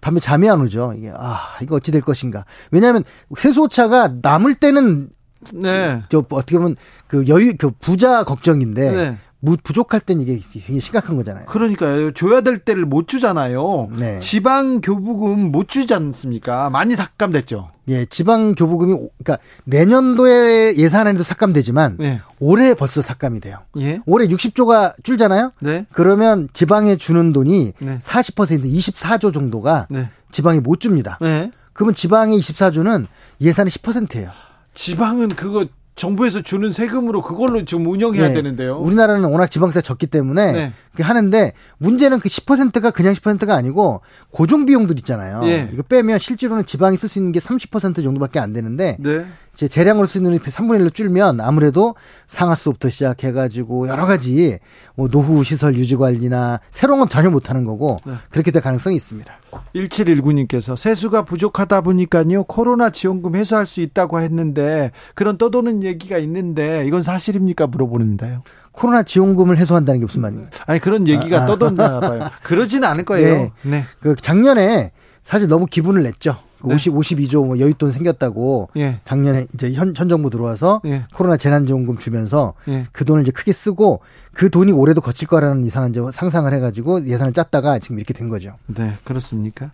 밤에 0.00 0.20
잠이 0.20 0.50
안 0.50 0.60
오죠. 0.60 0.94
이게, 0.96 1.12
아, 1.14 1.38
이거 1.62 1.76
어찌 1.76 1.92
될 1.92 2.00
것인가. 2.00 2.44
왜냐하면 2.70 3.04
세수오차가 3.36 4.16
남을 4.22 4.56
때는 4.56 5.10
네. 5.54 6.02
저 6.08 6.18
어떻게 6.18 6.58
보면 6.58 6.76
그 7.06 7.26
여유 7.28 7.54
그 7.56 7.70
부자 7.70 8.24
걱정인데 8.24 8.90
네. 8.90 9.18
부족할 9.62 10.00
땐 10.00 10.20
이게 10.20 10.38
굉장히 10.52 10.80
심각한 10.80 11.16
거잖아요. 11.16 11.46
그러니까요. 11.46 12.12
줘야 12.12 12.42
될 12.42 12.58
때를 12.58 12.84
못 12.84 13.08
주잖아요. 13.08 13.88
네. 13.96 14.18
지방 14.20 14.80
교부금 14.80 15.50
못 15.50 15.68
주지 15.68 15.94
않습니까? 15.94 16.68
많이 16.70 16.94
삭감됐죠. 16.94 17.70
예, 17.88 18.04
지방 18.04 18.54
교부금이 18.54 18.94
그러니까 19.22 19.38
내년도에 19.64 20.76
예산안에도 20.76 21.24
삭감되지만 21.24 21.96
네. 21.98 22.20
올해 22.38 22.74
벌써 22.74 23.02
삭감이 23.02 23.40
돼요. 23.40 23.58
예. 23.78 24.00
올해 24.06 24.28
60조가 24.28 25.02
줄잖아요. 25.02 25.52
네. 25.60 25.86
그러면 25.92 26.48
지방에 26.52 26.96
주는 26.96 27.32
돈이 27.32 27.72
네. 27.78 27.98
40% 27.98 28.64
24조 28.64 29.32
정도가 29.32 29.88
네. 29.90 30.08
지방이 30.30 30.60
못 30.60 30.80
줍니다. 30.80 31.18
네. 31.20 31.50
그러면 31.72 31.94
지방의 31.94 32.38
24조는 32.38 33.06
예산의 33.40 33.70
10%예요. 33.70 34.30
지방은 34.74 35.28
그거 35.28 35.66
정부에서 36.00 36.40
주는 36.40 36.70
세금으로 36.70 37.20
그걸로 37.20 37.62
좀 37.66 37.86
운영해야 37.86 38.28
네. 38.28 38.34
되는데요. 38.34 38.78
우리나라는 38.78 39.28
워낙 39.28 39.48
지방세 39.48 39.82
적기 39.82 40.06
때문에 40.06 40.52
네. 40.52 40.72
하는데 40.98 41.52
문제는 41.76 42.20
그 42.20 42.28
10%가 42.30 42.90
그냥 42.90 43.12
10%가 43.12 43.54
아니고 43.54 44.00
고정 44.30 44.64
비용들 44.64 44.98
있잖아요. 45.00 45.42
네. 45.44 45.68
이거 45.72 45.82
빼면 45.82 46.18
실제로는 46.18 46.64
지방이 46.64 46.96
쓸 46.96 47.10
수 47.10 47.18
있는 47.18 47.32
게 47.32 47.38
30% 47.38 48.02
정도밖에 48.02 48.38
안 48.38 48.54
되는데 48.54 48.96
네. 48.98 49.26
이제 49.60 49.68
재량으로 49.68 50.06
쓰는 50.06 50.38
3분의 50.38 50.80
1로 50.80 50.94
줄면 50.94 51.42
아무래도 51.42 51.94
상하수부터 52.26 52.88
시작해가지고 52.88 53.88
여러 53.88 54.06
가지 54.06 54.58
뭐 54.94 55.08
노후 55.08 55.44
시설 55.44 55.76
유지 55.76 55.96
관리나 55.96 56.60
새로운 56.70 57.00
건 57.00 57.10
전혀 57.10 57.28
못하는 57.28 57.64
거고 57.64 57.98
네. 58.06 58.14
그렇게 58.30 58.52
될 58.52 58.62
가능성이 58.62 58.96
있습니다. 58.96 59.30
1719님께서 59.74 60.76
세수가 60.76 61.26
부족하다 61.26 61.82
보니까요 61.82 62.44
코로나 62.44 62.88
지원금 62.88 63.34
회수할 63.34 63.66
수 63.66 63.82
있다고 63.82 64.20
했는데 64.20 64.92
그런 65.14 65.36
떠도는 65.36 65.82
얘기가 65.82 66.16
있는데 66.18 66.86
이건 66.86 67.02
사실입니까 67.02 67.66
물어보는데요. 67.66 68.42
코로나 68.72 69.02
지원금을 69.02 69.58
해소한다는 69.58 70.00
게 70.00 70.06
무슨 70.06 70.22
말입니까? 70.22 70.64
아니 70.66 70.80
그런 70.80 71.06
얘기가 71.06 71.40
아, 71.40 71.42
아. 71.42 71.46
떠돈다나 71.46 72.00
봐요. 72.00 72.30
그러지는 72.42 72.88
않을 72.88 73.04
거예요. 73.04 73.34
네. 73.34 73.52
네. 73.70 73.84
그 74.00 74.16
작년에 74.16 74.92
사실 75.20 75.48
너무 75.48 75.66
기분을 75.66 76.02
냈죠. 76.02 76.36
네. 76.64 76.74
50, 76.74 76.94
52조 76.94 77.46
뭐 77.46 77.56
여윳돈 77.56 77.90
생겼다고 77.90 78.70
예. 78.76 79.00
작년에 79.04 79.46
이제 79.54 79.72
현, 79.72 79.94
현 79.96 80.08
정부 80.08 80.30
들어와서 80.30 80.80
예. 80.84 81.04
코로나 81.14 81.36
재난지원금 81.36 81.98
주면서 81.98 82.54
예. 82.68 82.86
그 82.92 83.04
돈을 83.04 83.22
이제 83.22 83.30
크게 83.30 83.52
쓰고 83.52 84.00
그 84.32 84.50
돈이 84.50 84.72
올해도 84.72 85.00
거칠 85.00 85.28
거라는 85.28 85.64
이상한 85.64 85.90
이제 85.90 86.00
상상을 86.12 86.52
해가지고 86.52 87.06
예산을 87.06 87.32
짰다가 87.32 87.78
지금 87.78 87.98
이렇게 87.98 88.14
된 88.14 88.28
거죠. 88.28 88.56
네, 88.66 88.96
그렇습니까? 89.04 89.72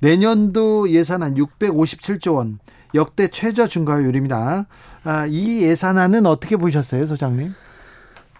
내년도 0.00 0.90
예산안 0.90 1.34
657조 1.34 2.34
원 2.34 2.58
역대 2.94 3.28
최저 3.28 3.66
증가율입니다. 3.66 4.66
아, 5.04 5.26
이 5.26 5.62
예산안은 5.62 6.26
어떻게 6.26 6.56
보셨어요, 6.56 7.06
소장님? 7.06 7.54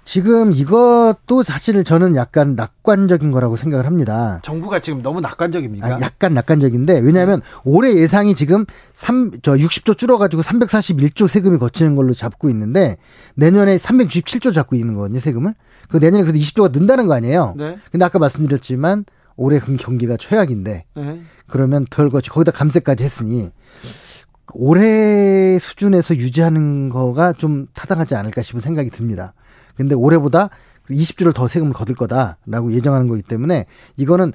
지금 0.05 0.53
이것도 0.53 1.43
사실 1.43 1.83
저는 1.83 2.15
약간 2.15 2.55
낙관적인 2.55 3.31
거라고 3.31 3.57
생각을 3.57 3.87
합니다. 3.87 4.41
정부가 4.43 4.79
지금 4.79 5.03
너무 5.03 5.21
낙관적입니까? 5.21 5.87
아, 5.87 6.01
약간 6.01 6.35
낙관적인데 6.35 7.01
왜냐하면 7.01 7.41
네. 7.41 7.47
올해 7.65 7.95
예상이 7.95 8.35
지금 8.35 8.67
3, 8.93 9.41
저 9.43 9.55
60조 9.55 9.97
줄어가지고 9.97 10.43
341조 10.43 11.27
세금이 11.27 11.59
거치는 11.59 11.97
걸로 11.97 12.13
잡고 12.13 12.51
있는데 12.51 12.99
내년에 13.35 13.77
367조 13.77 14.53
잡고 14.53 14.77
있는 14.77 14.95
거거든요 14.95 15.21
세금을. 15.21 15.55
그 15.89 15.97
내년에 15.97 16.23
그래도 16.23 16.39
20조가 16.39 16.73
는다는 16.73 17.07
거 17.07 17.15
아니에요. 17.15 17.55
네. 17.57 17.79
근데 17.91 18.05
아까 18.05 18.19
말씀드렸지만 18.19 19.05
올해 19.37 19.59
경기가 19.59 20.17
최악인데 20.17 20.85
네. 20.95 21.21
그러면 21.47 21.87
덜 21.91 22.11
거치 22.11 22.31
거기다 22.31 22.53
감세까지 22.53 23.03
했으니 23.03 23.51
올해 24.53 25.59
수준에서 25.59 26.17
유지하는 26.17 26.89
거가 26.89 27.33
좀 27.33 27.67
타당하지 27.73 28.15
않을까 28.15 28.43
싶은 28.43 28.61
생각이 28.61 28.91
듭니다. 28.91 29.33
근데 29.77 29.95
올해보다 29.95 30.51
20주를 30.91 31.35
더 31.35 31.49
세금을 31.49 31.73
거둘 31.73 31.97
거다라고 31.97 32.73
예정하는 32.73 33.09
거기 33.09 33.23
때문에 33.23 33.65
이거는 33.97 34.33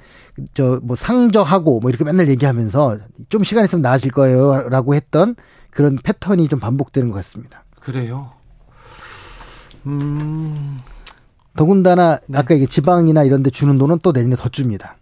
저 0.54 0.80
뭐 0.82 0.95
상저하고 0.95 1.80
뭐 1.80 1.89
이렇게 1.89 2.04
맨날 2.04 2.28
얘기하면서 2.30 2.97
좀 3.30 3.43
시간 3.43 3.63
있으면 3.63 3.82
나아질 3.84 4.12
거예요라고 4.12 4.95
했던 4.95 5.36
그런 5.69 5.97
패턴이 6.04 6.47
좀 6.47 6.60
반복되는 6.60 7.10
것 7.12 7.15
같습니다. 7.17 7.63
그래요. 7.80 8.32
음. 9.86 10.80
더군다나 11.56 12.19
네. 12.28 12.38
아까 12.38 12.54
이게 12.56 12.65
지방이나 12.65 13.23
이런 13.23 13.43
데 13.43 13.49
주는 13.49 13.78
돈은 13.78 13.99
또 14.02 14.12
내년에 14.12 14.36
더 14.36 14.49
줍니다. 14.49 14.97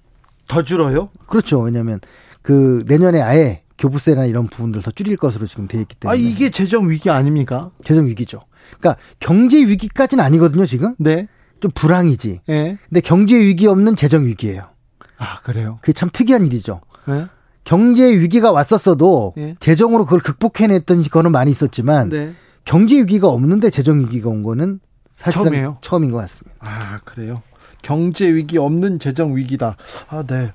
더 0.48 0.64
줄어요? 0.64 1.10
그렇죠. 1.28 1.60
왜냐하면 1.62 2.00
그 2.42 2.84
내년에 2.88 3.22
아예 3.22 3.64
교부세나 3.78 4.26
이런 4.26 4.48
부분들 4.48 4.82
더 4.82 4.92
줄일 4.92 5.18
것으로 5.18 5.46
지금 5.48 5.68
돼 5.68 5.80
있기 5.82 5.96
때문에. 5.96 6.12
아 6.12 6.20
이게 6.20 6.50
재정 6.50 6.90
위기 6.90 7.10
아닙니까? 7.10 7.72
재정 7.84 8.08
위기죠. 8.08 8.42
그러니까 8.80 9.02
경제 9.20 9.58
위기까지는 9.58 10.24
아니거든요 10.24 10.66
지금. 10.66 10.96
네. 10.98 11.28
좀 11.60 11.72
불황이지. 11.72 12.42
네. 12.48 12.78
근데 12.90 13.02
경제 13.02 13.38
위기 13.38 13.68
없는 13.68 13.96
재정 13.96 14.26
위기예요. 14.26 14.70
아 15.18 15.40
그래요? 15.42 15.80
그게 15.82 15.94
참 15.94 16.10
특이한 16.12 16.46
일이죠. 16.46 16.82
네. 17.08 17.26
경제 17.64 18.10
위기가 18.10 18.52
왔었어도 18.52 19.34
네. 19.36 19.56
재정으로 19.60 20.06
그걸 20.06 20.20
극복해냈던 20.20 21.04
거는 21.04 21.32
많이 21.32 21.52
있었지만 21.52 22.10
네. 22.10 22.34
경제 22.66 22.98
위기가 22.98 23.28
없는데 23.28 23.70
재정 23.70 24.00
위기가 24.00 24.30
온 24.30 24.44
거는 24.44 24.80
사실상 25.12 25.46
처음이에요? 25.46 25.78
처음인 25.82 26.12
것 26.12 26.18
같습니다. 26.18 26.58
아 26.60 27.00
그래요? 27.04 27.42
경제 27.82 28.32
위기 28.34 28.58
없는 28.58 29.00
재정 29.00 29.36
위기다. 29.36 29.78
아 30.10 30.24
네. 30.24 30.54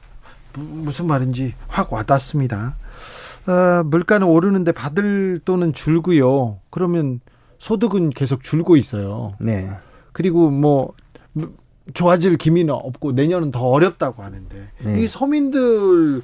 무슨 0.54 1.06
말인지 1.06 1.54
확 1.68 1.92
와닿습니다. 1.92 2.76
어, 3.46 3.82
물가는 3.84 4.26
오르는데 4.26 4.72
받을 4.72 5.40
돈은 5.44 5.72
줄고요. 5.72 6.60
그러면 6.70 7.20
소득은 7.58 8.10
계속 8.10 8.42
줄고 8.42 8.76
있어요. 8.76 9.34
네. 9.40 9.70
그리고 10.12 10.50
뭐 10.50 10.92
좋아질 11.94 12.36
기미는 12.36 12.74
없고 12.74 13.12
내년은 13.12 13.50
더 13.50 13.60
어렵다고 13.60 14.22
하는데 14.22 14.68
네. 14.80 15.02
이 15.02 15.08
서민들 15.08 16.22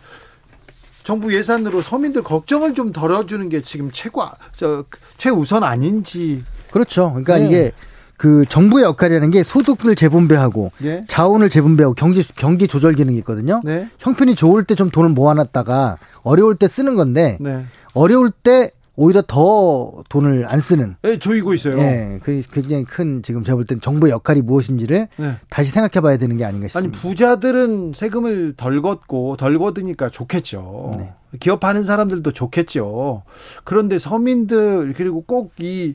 정부 1.02 1.34
예산으로 1.34 1.80
서민들 1.82 2.22
걱정을 2.22 2.74
좀 2.74 2.92
덜어주는 2.92 3.48
게 3.48 3.62
지금 3.62 3.90
최고 3.92 4.22
저 4.54 4.84
최우선 5.16 5.64
아닌지 5.64 6.44
그렇죠. 6.70 7.08
그러니까 7.10 7.38
네. 7.38 7.46
이게 7.46 7.72
그 8.18 8.44
정부의 8.48 8.84
역할이라는 8.84 9.30
게 9.30 9.42
소득을 9.44 9.94
재분배하고 9.94 10.72
네. 10.78 11.04
자원을 11.08 11.48
재분배하고 11.48 11.94
경기 11.94 12.22
경기 12.34 12.66
조절 12.68 12.92
기능이 12.94 13.16
있거든요. 13.18 13.62
네. 13.64 13.88
형편이 14.00 14.34
좋을 14.34 14.64
때 14.64 14.74
좀 14.74 14.90
돈을 14.90 15.10
모아놨다가 15.10 15.96
어려울 16.22 16.54
때 16.56 16.68
쓰는 16.68 16.94
건데 16.94 17.38
네. 17.40 17.64
어려울 17.94 18.30
때 18.30 18.70
오히려 18.94 19.22
더 19.26 20.02
돈을 20.08 20.46
안 20.48 20.58
쓰는. 20.58 20.96
네, 21.02 21.20
조이고 21.20 21.54
있어요. 21.54 21.78
예, 21.78 22.18
그 22.22 22.42
굉장히 22.52 22.84
큰 22.84 23.22
지금 23.22 23.44
제가 23.44 23.54
볼 23.54 23.64
땐 23.64 23.80
정부의 23.80 24.10
역할이 24.12 24.42
무엇인지를 24.42 25.06
네. 25.16 25.32
다시 25.48 25.70
생각해 25.70 26.02
봐야 26.02 26.16
되는 26.16 26.36
게 26.36 26.44
아닌가 26.44 26.66
싶습니다. 26.66 26.98
아니 26.98 27.00
부자들은 27.08 27.92
세금을 27.94 28.54
덜 28.56 28.82
걷고 28.82 29.36
덜 29.36 29.56
걷으니까 29.58 30.10
좋겠죠. 30.10 30.92
네. 30.98 31.12
기업하는 31.38 31.84
사람들도 31.84 32.32
좋겠죠. 32.32 33.22
그런데 33.62 34.00
서민들 34.00 34.94
그리고 34.96 35.22
꼭이 35.22 35.94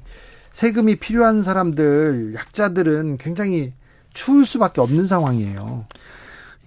세금이 0.54 0.96
필요한 0.98 1.42
사람들 1.42 2.36
약자들은 2.36 3.18
굉장히 3.18 3.74
추울 4.14 4.46
수밖에 4.46 4.80
없는 4.82 5.06
상황이에요. 5.06 5.86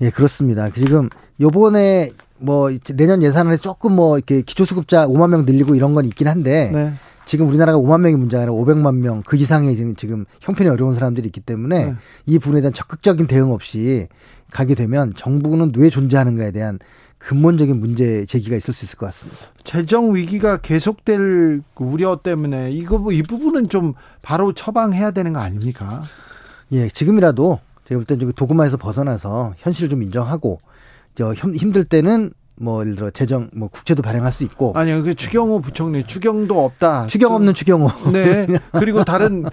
예, 0.03 0.11
그렇습니다. 0.11 0.69
지금 0.71 1.09
요번에 1.41 2.11
뭐 2.39 2.69
내년 2.95 3.23
예산안에 3.23 3.57
조금 3.57 3.93
뭐 3.95 4.19
이렇게 4.19 4.43
기초수급자 4.43 5.07
5만 5.07 5.31
명 5.31 5.45
늘리고 5.45 5.75
이런 5.75 5.95
건 5.95 6.05
있긴 6.05 6.29
한데 6.29 6.71
네. 6.73 6.93
지금 7.25 7.47
우리나라가 7.47 7.79
5만 7.79 8.01
명이 8.01 8.17
문제가 8.17 8.43
아니라 8.43 8.55
500만 8.55 8.97
명 8.97 9.23
그 9.25 9.37
이상의 9.37 9.75
지금, 9.77 9.95
지금 9.95 10.25
형편이 10.41 10.69
어려운 10.69 10.95
사람들이 10.95 11.27
있기 11.27 11.41
때문에 11.41 11.85
네. 11.87 11.95
이 12.27 12.39
부분에 12.39 12.61
대한 12.61 12.75
적극적인 12.75 13.29
대응 13.29 13.53
없이 13.53 14.09
가게 14.51 14.75
되면 14.75 15.15
정부는 15.17 15.73
왜 15.77 15.91
존재하는가에 15.91 16.51
대한 16.51 16.79
근본적인 17.27 17.81
문제 17.81 18.25
제기가 18.25 18.57
있을 18.57 18.73
수 18.73 18.85
있을 18.85 18.97
것 18.97 19.07
같습니다. 19.07 19.39
재정 19.65 20.15
위기가 20.15 20.59
계속될 20.59 21.61
우려 21.75 22.21
때문에 22.23 22.71
이거 22.71 22.99
뭐이 22.99 23.25
부분은 23.25 23.69
좀 23.69 23.95
바로 24.23 24.53
처방해야 24.53 25.11
되는 25.11 25.33
거 25.33 25.41
아닙니까? 25.41 26.05
예, 26.71 26.89
지금이라도 26.89 27.59
제가 27.85 28.01
볼땐 28.01 28.33
도구마에서 28.33 28.77
벗어나서 28.77 29.55
현실을 29.59 29.89
좀 29.89 30.05
인정하고 30.05 30.61
저 31.17 31.35
힘들 31.35 31.83
때는 31.83 32.33
뭐 32.55 32.83
예를 32.83 32.95
들어 32.95 33.11
재정 33.11 33.51
뭐 33.53 33.69
국채도 33.69 34.03
발행할 34.03 34.33
수 34.33 34.45
있고. 34.45 34.73
아니요 34.77 35.03
그 35.03 35.15
추경호 35.15 35.63
부총리 35.63 36.05
추경도 36.07 36.65
없다. 36.65 37.09
추경 37.09 37.35
없는 37.35 37.55
추경호. 37.55 38.13
네. 38.13 38.47
그리고 38.79 39.03
다른 39.03 39.45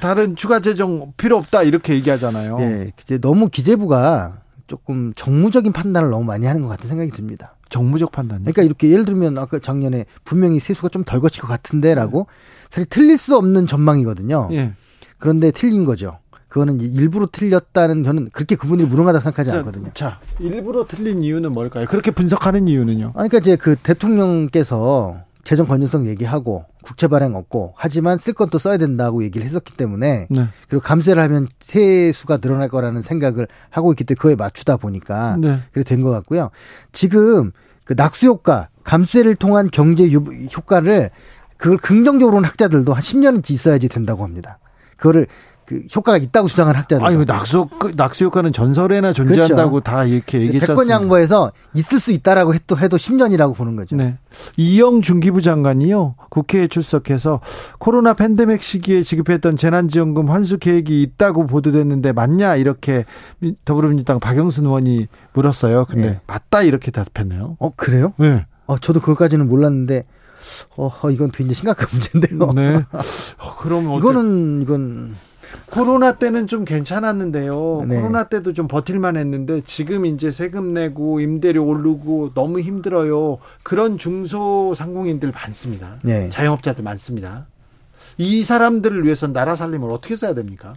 다른 0.00 0.36
추가 0.36 0.60
재정 0.60 1.12
필요 1.16 1.36
없다 1.36 1.64
이렇게 1.64 1.94
얘기하잖아요. 1.94 2.58
예 2.60 2.92
이제 3.02 3.18
너무 3.18 3.48
기재부가 3.48 4.42
조금 4.68 5.12
정무적인 5.14 5.72
판단을 5.72 6.10
너무 6.10 6.24
많이 6.24 6.46
하는 6.46 6.62
것 6.62 6.68
같은 6.68 6.88
생각이 6.88 7.10
듭니다 7.10 7.56
정무적 7.68 8.12
판단 8.12 8.40
그러니까 8.40 8.62
이렇게 8.62 8.90
예를 8.90 9.04
들면 9.04 9.36
아까 9.36 9.58
작년에 9.58 10.04
분명히 10.24 10.60
세수가 10.60 10.90
좀 10.90 11.04
덜 11.04 11.20
거칠 11.20 11.42
것 11.42 11.48
같은데라고 11.48 12.28
사실 12.70 12.86
틀릴 12.88 13.18
수 13.18 13.36
없는 13.36 13.66
전망이거든요 13.66 14.48
예. 14.52 14.74
그런데 15.18 15.50
틀린 15.50 15.84
거죠 15.84 16.18
그거는 16.48 16.80
일부러 16.80 17.26
틀렸다는 17.30 18.04
저는 18.04 18.30
그렇게 18.32 18.56
그분들이 18.56 18.88
무능하다고 18.88 19.22
생각하지 19.22 19.50
자, 19.50 19.58
않거든요. 19.58 19.90
자, 19.92 20.18
일부러 20.40 20.86
틀린 20.86 21.22
이유는 21.22 21.52
뭘까요? 21.52 21.86
그렇게 21.86 22.10
분석하는 22.10 22.68
이유는요? 22.68 23.12
아니, 23.16 23.28
그러니까 23.28 23.38
이제 23.38 23.56
그 23.56 23.76
대통령께서 23.76 25.24
재정 25.48 25.66
건전성 25.66 26.06
얘기하고 26.08 26.66
국채 26.84 27.08
발행 27.08 27.34
없고 27.34 27.72
하지만 27.74 28.18
쓸 28.18 28.34
건 28.34 28.50
또 28.50 28.58
써야 28.58 28.76
된다고 28.76 29.24
얘기를 29.24 29.46
했었기 29.46 29.78
때문에 29.78 30.26
네. 30.28 30.46
그리고 30.68 30.82
감세를 30.82 31.22
하면 31.22 31.48
세수가 31.58 32.36
늘어날 32.36 32.68
거라는 32.68 33.00
생각을 33.00 33.48
하고 33.70 33.92
있기 33.92 34.04
때문에 34.04 34.18
그거에 34.18 34.34
맞추다 34.34 34.76
보니까 34.76 35.38
네. 35.40 35.58
그렇게 35.72 35.88
된것 35.88 36.12
같고요. 36.12 36.50
지금 36.92 37.52
그 37.86 37.94
낙수 37.96 38.26
효과, 38.26 38.68
감세를 38.84 39.36
통한 39.36 39.70
경제 39.72 40.06
효과를 40.10 41.08
그걸 41.56 41.78
긍정적으로 41.78 42.40
는 42.40 42.46
학자들도 42.46 42.92
한 42.92 43.00
10년은 43.00 43.50
있어야지 43.50 43.88
된다고 43.88 44.24
합니다. 44.24 44.58
그거를 44.98 45.28
그 45.68 45.82
효과가 45.94 46.16
있다고 46.16 46.48
주장한 46.48 46.74
학자들. 46.74 47.04
아니, 47.04 47.22
낙수, 47.26 47.68
낙수 47.94 48.24
효과는 48.24 48.54
전설에나 48.54 49.12
존재한다고 49.12 49.72
그렇죠. 49.72 49.84
다 49.84 50.04
이렇게 50.04 50.40
얘기했잖아요. 50.40 50.78
백번 50.78 50.88
양보해서 50.88 51.52
있을 51.74 52.00
수 52.00 52.10
있다라고 52.10 52.54
해도, 52.54 52.78
해도 52.78 52.96
10년이라고 52.96 53.54
보는 53.54 53.76
거죠. 53.76 53.94
네. 53.94 54.16
이영 54.56 55.02
중기부 55.02 55.42
장관이요. 55.42 56.14
국회에 56.30 56.68
출석해서 56.68 57.42
코로나 57.78 58.14
팬데믹 58.14 58.62
시기에 58.62 59.02
지급했던 59.02 59.58
재난지원금 59.58 60.30
환수 60.30 60.56
계획이 60.56 61.02
있다고 61.02 61.44
보도됐는데 61.46 62.12
맞냐? 62.12 62.56
이렇게 62.56 63.04
더불어민주당 63.66 64.20
박영순 64.20 64.64
의원이 64.64 65.06
물었어요. 65.34 65.84
근데 65.84 66.12
네. 66.12 66.20
맞다 66.26 66.62
이렇게 66.62 66.90
답했네요. 66.90 67.58
어, 67.58 67.72
그래요? 67.76 68.14
네. 68.16 68.46
어, 68.64 68.78
저도 68.78 69.00
그것까지는 69.00 69.46
몰랐는데 69.46 70.06
어, 70.78 70.90
이건 71.10 71.30
굉장히 71.30 71.56
심각한 71.56 71.88
문제인데요. 71.92 72.52
네. 72.54 72.76
어, 73.38 73.56
그럼 73.58 73.92
이거는 73.98 74.62
이건 74.62 75.14
코로나 75.70 76.16
때는 76.16 76.46
좀 76.46 76.64
괜찮았는데요. 76.64 77.84
네. 77.86 77.96
코로나 77.96 78.24
때도 78.24 78.52
좀 78.52 78.68
버틸만 78.68 79.16
했는데 79.16 79.60
지금 79.64 80.06
이제 80.06 80.30
세금 80.30 80.72
내고 80.72 81.20
임대료 81.20 81.64
오르고 81.64 82.32
너무 82.34 82.60
힘들어요. 82.60 83.38
그런 83.62 83.98
중소상공인들 83.98 85.30
많습니다. 85.32 85.98
네. 86.02 86.28
자영업자들 86.30 86.82
많습니다. 86.82 87.46
이 88.16 88.42
사람들을 88.42 89.04
위해서 89.04 89.26
나라 89.28 89.54
살림을 89.56 89.90
어떻게 89.90 90.16
써야 90.16 90.34
됩니까? 90.34 90.76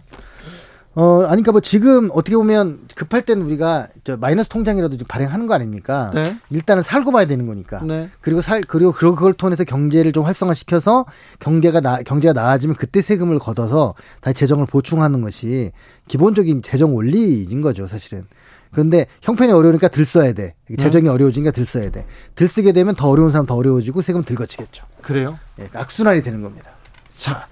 어, 0.94 1.22
아니, 1.22 1.36
그니까 1.36 1.52
뭐 1.52 1.60
지금 1.62 2.10
어떻게 2.12 2.36
보면 2.36 2.80
급할 2.94 3.22
때는 3.22 3.46
우리가 3.46 3.88
저 4.04 4.16
마이너스 4.18 4.50
통장이라도 4.50 4.98
좀 4.98 5.06
발행하는 5.08 5.46
거 5.46 5.54
아닙니까? 5.54 6.10
네. 6.12 6.36
일단은 6.50 6.82
살고 6.82 7.12
봐야 7.12 7.26
되는 7.26 7.46
거니까. 7.46 7.82
네. 7.82 8.10
그리고 8.20 8.42
살, 8.42 8.60
그리고 8.60 8.92
그걸 8.92 9.32
통해서 9.32 9.64
경제를 9.64 10.12
좀 10.12 10.24
활성화시켜서 10.24 11.06
경제가 11.38 11.80
나, 11.80 11.96
경제가 12.02 12.34
나아지면 12.34 12.76
그때 12.76 13.00
세금을 13.00 13.38
걷어서 13.38 13.94
다시 14.20 14.34
재정을 14.34 14.66
보충하는 14.66 15.22
것이 15.22 15.72
기본적인 16.08 16.60
재정 16.60 16.94
원리인 16.94 17.62
거죠, 17.62 17.86
사실은. 17.86 18.26
그런데 18.70 19.06
형편이 19.22 19.52
어려우니까 19.52 19.88
들 19.88 20.04
써야 20.04 20.32
돼. 20.32 20.54
재정이 20.78 21.04
네. 21.04 21.10
어려워지니까 21.10 21.52
들 21.52 21.64
써야 21.64 21.90
돼. 21.90 22.06
들 22.34 22.48
쓰게 22.48 22.72
되면 22.72 22.94
더 22.94 23.08
어려운 23.08 23.30
사람 23.30 23.46
더 23.46 23.54
어려워지고 23.54 24.02
세금 24.02 24.24
들 24.24 24.36
거치겠죠. 24.36 24.84
그래요? 25.02 25.38
예, 25.58 25.68
악순환이 25.72 26.22
되는 26.22 26.42
겁니다. 26.42 26.70
자, 27.14 27.46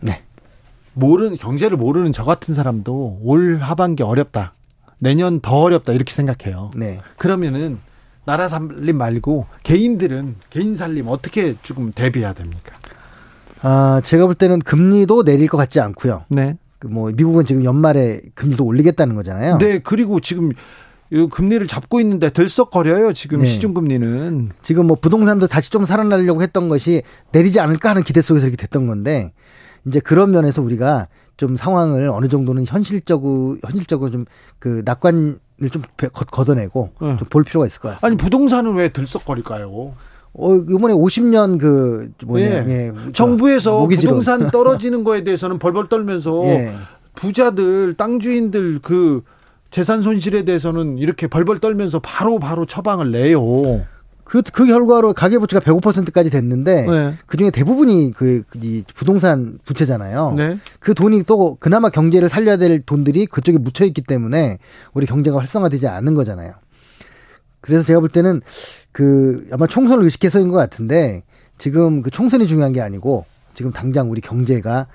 네. 0.00 0.22
모르는 0.94 1.36
경제를 1.36 1.76
모르는 1.76 2.12
저 2.12 2.24
같은 2.24 2.54
사람도 2.54 3.20
올 3.22 3.58
하반기 3.58 4.02
어렵다. 4.02 4.54
내년 4.98 5.40
더 5.40 5.56
어렵다 5.60 5.92
이렇게 5.92 6.12
생각해요. 6.12 6.70
네. 6.76 7.00
그러면은 7.18 7.78
나라 8.24 8.48
살림 8.48 8.98
말고 8.98 9.46
개인들은 9.64 10.36
개인 10.50 10.74
살림 10.74 11.08
어떻게 11.08 11.56
조금 11.62 11.92
대비해야 11.92 12.32
됩니까? 12.32 12.76
아, 13.62 14.00
제가 14.04 14.26
볼 14.26 14.34
때는 14.34 14.60
금리도 14.60 15.24
내릴 15.24 15.48
것 15.48 15.56
같지 15.56 15.80
않고요. 15.80 16.24
네. 16.28 16.56
그뭐 16.78 17.12
미국은 17.14 17.44
지금 17.44 17.64
연말에 17.64 18.20
금리도 18.34 18.64
올리겠다는 18.64 19.14
거잖아요. 19.14 19.58
네, 19.58 19.78
그리고 19.78 20.20
지금 20.20 20.52
금리를 21.30 21.66
잡고 21.66 22.00
있는데 22.00 22.30
들썩거려요. 22.30 23.12
지금 23.12 23.40
네. 23.40 23.46
시중금리는. 23.46 24.50
지금 24.62 24.86
뭐 24.86 24.96
부동산도 25.00 25.46
다시 25.46 25.70
좀 25.70 25.84
살아나려고 25.84 26.42
했던 26.42 26.68
것이 26.68 27.02
내리지 27.32 27.60
않을까 27.60 27.90
하는 27.90 28.02
기대 28.02 28.20
속에서 28.20 28.46
이렇게 28.46 28.56
됐던 28.56 28.86
건데 28.86 29.32
이제 29.86 30.00
그런 30.00 30.30
면에서 30.30 30.62
우리가 30.62 31.08
좀 31.36 31.56
상황을 31.56 32.08
어느 32.08 32.28
정도는 32.28 32.64
현실적으로 32.66 33.56
현실적으로 33.62 34.10
좀 34.10 34.24
그 34.62 34.80
낙관을 34.84 35.40
좀 35.72 35.82
걷어내고 36.12 36.90
네. 37.00 37.16
좀볼 37.16 37.42
필요가 37.42 37.66
있을 37.66 37.80
것 37.80 37.88
같습니다. 37.88 38.06
아니 38.06 38.16
부동산은 38.16 38.74
왜 38.74 38.90
들썩거릴까요? 38.90 39.92
어, 40.34 40.54
이번에 40.54 40.94
50년 40.94 41.58
그, 41.58 42.12
뭐냐, 42.24 42.46
예. 42.46 42.64
예. 42.68 42.92
정부에서 43.12 43.80
모기지로. 43.80 44.10
부동산 44.12 44.50
떨어지는 44.52 45.02
거에 45.02 45.24
대해서는 45.24 45.58
벌벌 45.58 45.88
떨면서 45.88 46.44
예. 46.44 46.72
부자들, 47.16 47.94
땅 47.94 48.20
주인들 48.20 48.78
그 48.82 49.24
재산 49.72 50.02
손실에 50.02 50.44
대해서는 50.44 50.98
이렇게 50.98 51.26
벌벌 51.26 51.58
떨면서 51.58 51.98
바로 51.98 52.38
바로 52.38 52.64
처방을 52.64 53.10
내요. 53.10 53.84
그, 54.32 54.40
그 54.40 54.64
결과로 54.64 55.12
가계부채가 55.12 55.62
105%까지 55.62 56.30
됐는데 56.30 56.86
네. 56.86 57.14
그 57.26 57.36
중에 57.36 57.50
대부분이 57.50 58.14
그, 58.16 58.44
이 58.62 58.82
부동산 58.94 59.58
부채잖아요. 59.66 60.34
네. 60.38 60.58
그 60.80 60.94
돈이 60.94 61.24
또 61.24 61.58
그나마 61.60 61.90
경제를 61.90 62.30
살려야 62.30 62.56
될 62.56 62.80
돈들이 62.80 63.26
그쪽에 63.26 63.58
묻혀 63.58 63.84
있기 63.84 64.00
때문에 64.00 64.56
우리 64.94 65.04
경제가 65.04 65.36
활성화되지 65.38 65.86
않는 65.86 66.14
거잖아요. 66.14 66.54
그래서 67.60 67.84
제가 67.84 68.00
볼 68.00 68.08
때는 68.08 68.40
그 68.90 69.46
아마 69.52 69.66
총선을 69.66 70.02
의식해서인 70.04 70.48
것 70.48 70.56
같은데 70.56 71.24
지금 71.58 72.00
그 72.00 72.10
총선이 72.10 72.46
중요한 72.46 72.72
게 72.72 72.80
아니고 72.80 73.26
지금 73.52 73.70
당장 73.70 74.10
우리 74.10 74.22
경제가 74.22 74.86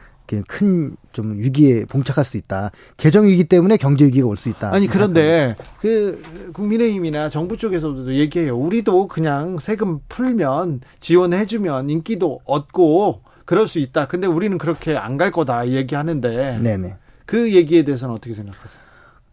큰 0.48 0.98
좀 1.18 1.40
위기에 1.40 1.86
봉착할 1.86 2.24
수 2.24 2.38
있다. 2.38 2.70
재정 2.96 3.26
위기 3.26 3.44
때문에 3.46 3.78
경제 3.78 4.06
위기가 4.06 4.28
올 4.28 4.38
수 4.38 4.50
있다. 4.50 4.72
아니 4.72 4.86
그런데 4.86 5.56
그 5.82 6.22
국민의힘이나 6.54 7.30
정부 7.30 7.58
쪽에서도 7.58 8.14
얘기해요. 8.14 8.56
우리도 8.56 9.08
그냥 9.08 9.58
세금 9.58 10.00
풀면 10.10 10.82
지원해주면 11.00 11.90
인기도 11.90 12.40
얻고 12.46 13.22
그럴 13.46 13.66
수 13.66 13.80
있다. 13.80 14.06
근데 14.06 14.28
우리는 14.28 14.60
그렇게 14.60 14.96
안 14.96 15.18
갈 15.18 15.32
거다 15.32 15.68
얘기하는데. 15.70 16.60
네네. 16.62 16.96
그 17.26 17.52
얘기에 17.52 17.84
대해서는 17.84 18.14
어떻게 18.14 18.36
생각하세요? 18.36 18.80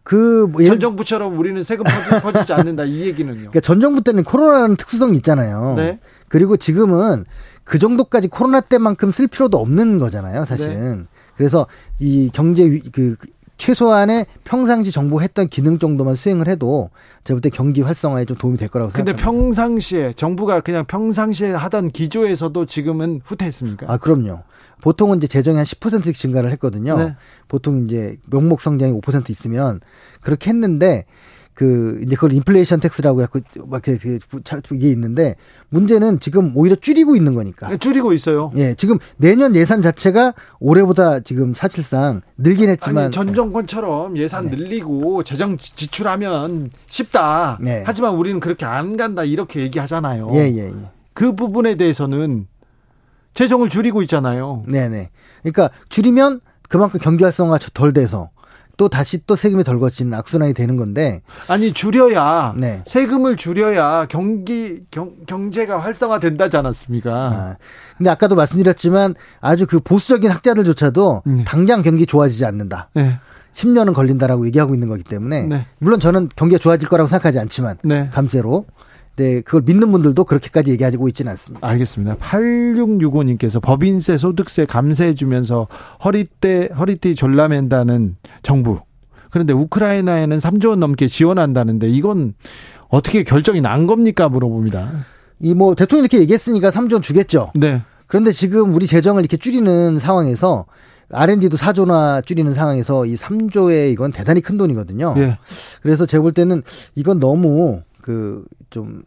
그전 0.03 0.79
정부처럼 0.79 1.37
우리는 1.37 1.63
세금 1.63 1.85
퍼지, 2.23 2.45
지 2.47 2.53
않는다 2.53 2.85
이 2.85 3.01
얘기는요. 3.01 3.35
그러니까 3.35 3.59
전 3.59 3.79
정부 3.79 4.01
때는 4.01 4.23
코로나라는 4.23 4.75
특수성이 4.75 5.17
있잖아요. 5.17 5.75
네. 5.77 5.99
그리고 6.29 6.57
지금은 6.57 7.25
그 7.63 7.77
정도까지 7.77 8.27
코로나 8.27 8.61
때만큼 8.61 9.11
쓸 9.11 9.27
필요도 9.27 9.57
없는 9.59 9.99
거잖아요, 9.99 10.45
사실은. 10.45 10.99
네. 10.99 11.05
그래서 11.37 11.67
이 11.99 12.29
경제 12.33 12.79
그 12.91 13.15
최소한의 13.57 14.25
평상시 14.43 14.91
정부 14.91 15.21
했던 15.21 15.47
기능 15.47 15.79
정도만 15.79 16.15
수행을 16.15 16.47
해도 16.49 16.89
제가 17.23 17.35
볼 17.37 17.41
때 17.41 17.49
경기 17.49 17.81
활성화에 17.81 18.25
좀 18.25 18.37
도움이 18.37 18.57
될 18.57 18.67
거라고 18.67 18.91
생각합니다. 18.91 19.15
근데 19.15 19.23
평상시에 19.23 20.13
정부가 20.13 20.59
그냥 20.59 20.83
평상시에 20.85 21.51
하던 21.51 21.89
기조에서도 21.91 22.65
지금은 22.65 23.21
후퇴했습니까? 23.23 23.85
아, 23.89 23.97
그럼요. 23.97 24.43
보통은 24.81 25.17
이제 25.17 25.27
재정이 25.27 25.55
한 25.55 25.65
10%씩 25.65 26.15
증가를 26.15 26.51
했거든요. 26.51 26.97
네. 26.97 27.15
보통 27.47 27.85
이제 27.85 28.17
명목 28.29 28.61
성장이 28.61 28.91
5% 28.99 29.29
있으면 29.29 29.79
그렇게 30.21 30.49
했는데 30.49 31.05
그 31.55 32.01
이제 32.05 32.15
그걸 32.15 32.33
inflation 32.33 32.81
tax라고 32.81 33.21
해서 33.21 33.29
막 33.65 33.81
그, 33.81 33.97
그, 33.97 34.19
이게 34.73 34.89
있는데 34.89 35.35
문제는 35.69 36.19
지금 36.19 36.51
오히려 36.55 36.75
줄이고 36.75 37.15
있는 37.15 37.33
거니까. 37.33 37.69
네, 37.69 37.77
줄이고 37.77 38.11
있어요. 38.11 38.51
예, 38.57 38.75
지금 38.75 38.99
내년 39.15 39.55
예산 39.55 39.81
자체가 39.81 40.33
올해보다 40.59 41.21
지금 41.21 41.53
사실상 41.53 42.21
늘긴 42.37 42.69
했지만 42.69 43.05
아니, 43.05 43.11
전 43.11 43.33
정권처럼 43.33 44.17
예산 44.17 44.45
네. 44.45 44.57
늘리고 44.57 45.23
재정 45.23 45.57
지출하면 45.57 46.71
쉽다. 46.87 47.57
네. 47.61 47.83
하지만 47.85 48.15
우리는 48.15 48.39
그렇게 48.41 48.65
안 48.65 48.97
간다 48.97 49.23
이렇게 49.23 49.61
얘기하잖아요. 49.61 50.29
예, 50.33 50.51
예, 50.51 50.67
예. 50.67 50.73
그 51.13 51.35
부분에 51.35 51.75
대해서는 51.75 52.47
재정을 53.33 53.69
줄이고 53.69 54.01
있잖아요. 54.01 54.63
네, 54.67 54.89
네. 54.89 55.09
그러니까 55.41 55.69
줄이면 55.87 56.41
그만큼 56.67 56.99
경기 57.01 57.23
활성화가 57.23 57.59
덜 57.73 57.93
돼서 57.93 58.29
또 58.77 58.89
다시 58.89 59.25
또 59.25 59.35
세금이 59.35 59.63
덜 59.63 59.79
거치는 59.79 60.13
악순환이 60.13 60.53
되는 60.53 60.75
건데 60.75 61.21
아니 61.49 61.71
줄여야 61.71 62.55
네. 62.57 62.81
세금을 62.85 63.37
줄여야 63.37 64.07
경기 64.09 64.81
경, 64.91 65.13
경제가 65.25 65.77
활성화된다지 65.79 66.57
않았습니까? 66.57 67.11
아, 67.13 67.55
근데 67.97 68.09
아까도 68.09 68.35
말씀드렸지만 68.35 69.15
아주 69.41 69.65
그 69.67 69.79
보수적인 69.79 70.29
학자들조차도 70.29 71.23
네. 71.25 71.43
당장 71.45 71.81
경기 71.81 72.05
좋아지지 72.05 72.45
않는다. 72.45 72.89
네. 72.93 73.19
10년은 73.53 73.93
걸린다라고 73.93 74.45
얘기하고 74.47 74.73
있는 74.73 74.89
거기 74.89 75.03
때문에 75.03 75.47
네. 75.47 75.65
물론 75.79 75.99
저는 75.99 76.29
경기가 76.35 76.59
좋아질 76.59 76.89
거라고 76.89 77.07
생각하지 77.07 77.39
않지만 77.39 77.77
네. 77.83 78.09
감세로 78.11 78.65
네, 79.15 79.41
그걸 79.41 79.61
믿는 79.65 79.91
분들도 79.91 80.23
그렇게까지 80.25 80.71
얘기하고 80.71 81.07
있지는 81.07 81.31
않습니다. 81.31 81.65
알겠습니다. 81.67 82.17
8665님께서 82.17 83.61
법인세, 83.61 84.17
소득세 84.17 84.65
감세해 84.65 85.15
주면서 85.15 85.67
허리띠, 86.03 86.69
허리띠 86.77 87.15
졸라맨다는 87.15 88.17
정부. 88.43 88.79
그런데 89.31 89.53
우크라이나에는 89.53 90.37
3조 90.37 90.69
원 90.69 90.79
넘게 90.79 91.07
지원한다는데 91.07 91.89
이건 91.89 92.33
어떻게 92.89 93.23
결정이 93.23 93.61
난 93.61 93.87
겁니까? 93.87 94.29
물어봅니다. 94.29 94.89
이 95.41 95.53
뭐 95.53 95.75
대통령이 95.75 96.05
이렇게 96.05 96.19
얘기했으니까 96.21 96.69
3조 96.69 96.93
원 96.93 97.01
주겠죠. 97.01 97.51
네. 97.55 97.81
그런데 98.07 98.31
지금 98.31 98.73
우리 98.73 98.87
재정을 98.87 99.21
이렇게 99.21 99.35
줄이는 99.37 99.97
상황에서 99.99 100.65
R&D도 101.11 101.57
4조나 101.57 102.25
줄이는 102.25 102.53
상황에서 102.53 103.05
이 103.05 103.15
3조에 103.15 103.91
이건 103.91 104.11
대단히 104.11 104.41
큰 104.41 104.57
돈이거든요. 104.57 105.13
예. 105.17 105.37
그래서 105.81 106.05
제가 106.05 106.21
볼 106.21 106.33
때는 106.33 106.63
이건 106.95 107.19
너무 107.19 107.81
그좀 108.05 109.03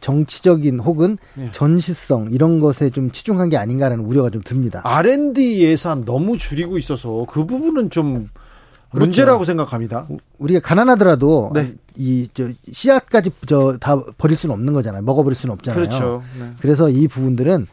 정치적인 0.00 0.80
혹은 0.80 1.18
네. 1.34 1.50
전시성 1.52 2.30
이런 2.32 2.58
것에 2.58 2.88
좀 2.88 3.10
치중한 3.10 3.50
게 3.50 3.58
아닌가라는 3.58 4.02
우려가 4.04 4.30
좀 4.30 4.42
듭니다. 4.42 4.80
R&D 4.82 5.62
예산 5.62 6.06
너무 6.06 6.38
줄이고 6.38 6.78
있어서 6.78 7.26
그 7.28 7.44
부분은 7.44 7.90
좀 7.90 8.28
그렇죠. 8.90 9.06
문제라고 9.06 9.44
생각합니다. 9.44 10.06
우리가 10.38 10.60
가난하더라도 10.60 11.52
네. 11.54 11.74
이저 11.96 12.48
씨앗까지 12.72 13.30
저 13.46 13.76
다 13.78 13.96
버릴 14.18 14.36
수는 14.36 14.52
없는 14.54 14.72
거잖아요. 14.72 15.02
먹어버릴 15.02 15.36
수는 15.36 15.52
없잖아요. 15.54 15.80
그렇죠. 15.84 16.22
네. 16.38 16.50
그래서 16.60 16.88
이 16.88 17.06
부분들은 17.06 17.66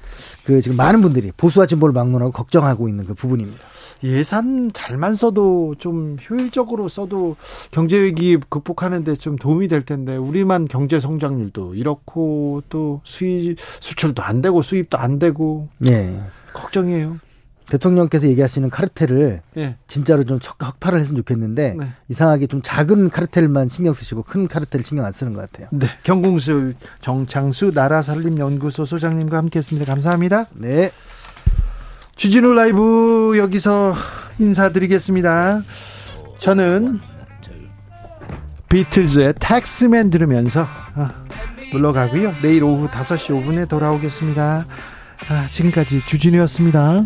그 0.45 0.61
지금 0.61 0.77
많은 0.77 1.01
분들이 1.01 1.31
보수와 1.35 1.65
진보를 1.65 1.93
막론하고 1.93 2.31
걱정하고 2.31 2.87
있는 2.87 3.05
그 3.05 3.13
부분입니다. 3.13 3.59
예산 4.03 4.71
잘만 4.73 5.15
써도 5.15 5.73
좀 5.79 6.17
효율적으로 6.29 6.87
써도 6.87 7.35
경제 7.71 7.97
위기 7.99 8.37
극복하는데 8.49 9.15
좀 9.15 9.37
도움이 9.37 9.67
될 9.67 9.81
텐데 9.81 10.15
우리만 10.15 10.67
경제 10.67 10.99
성장률도 10.99 11.73
이렇고 11.73 12.61
또 12.69 13.01
수입 13.03 13.57
수출도 13.79 14.21
안 14.21 14.43
되고 14.43 14.61
수입도 14.61 14.99
안 14.99 15.17
되고 15.17 15.67
네. 15.79 16.21
걱정이에요. 16.53 17.17
대통령께서 17.69 18.27
얘기하시는 18.27 18.69
카르텔을 18.69 19.41
네. 19.53 19.75
진짜로 19.87 20.23
좀 20.23 20.39
척박파를 20.39 20.99
했으면 20.99 21.17
좋겠는데 21.17 21.75
네. 21.77 21.89
이상하게 22.09 22.47
좀 22.47 22.61
작은 22.63 23.09
카르텔만 23.09 23.69
신경 23.69 23.93
쓰시고 23.93 24.23
큰 24.23 24.47
카르텔 24.47 24.83
신경 24.83 25.05
안 25.05 25.11
쓰는 25.11 25.33
것 25.33 25.41
같아요. 25.41 25.67
네. 25.71 25.87
경공술 26.03 26.75
정창수 27.01 27.71
나라살림연구소 27.73 28.85
소장님과 28.85 29.37
함께했습니다. 29.37 29.91
감사합니다. 29.91 30.45
네. 30.53 30.91
주진우 32.15 32.53
라이브 32.53 33.35
여기서 33.37 33.93
인사드리겠습니다. 34.39 35.63
저는 36.39 36.99
비틀즈의 38.69 39.35
텍스맨 39.39 40.09
들으면서 40.09 40.67
아, 40.95 41.25
물러가고요. 41.71 42.33
내일 42.41 42.63
오후 42.63 42.87
5시 42.87 43.45
5분에 43.45 43.69
돌아오겠습니다. 43.69 44.65
아, 45.29 45.47
지금까지 45.47 46.05
주진우였습니다. 46.05 47.05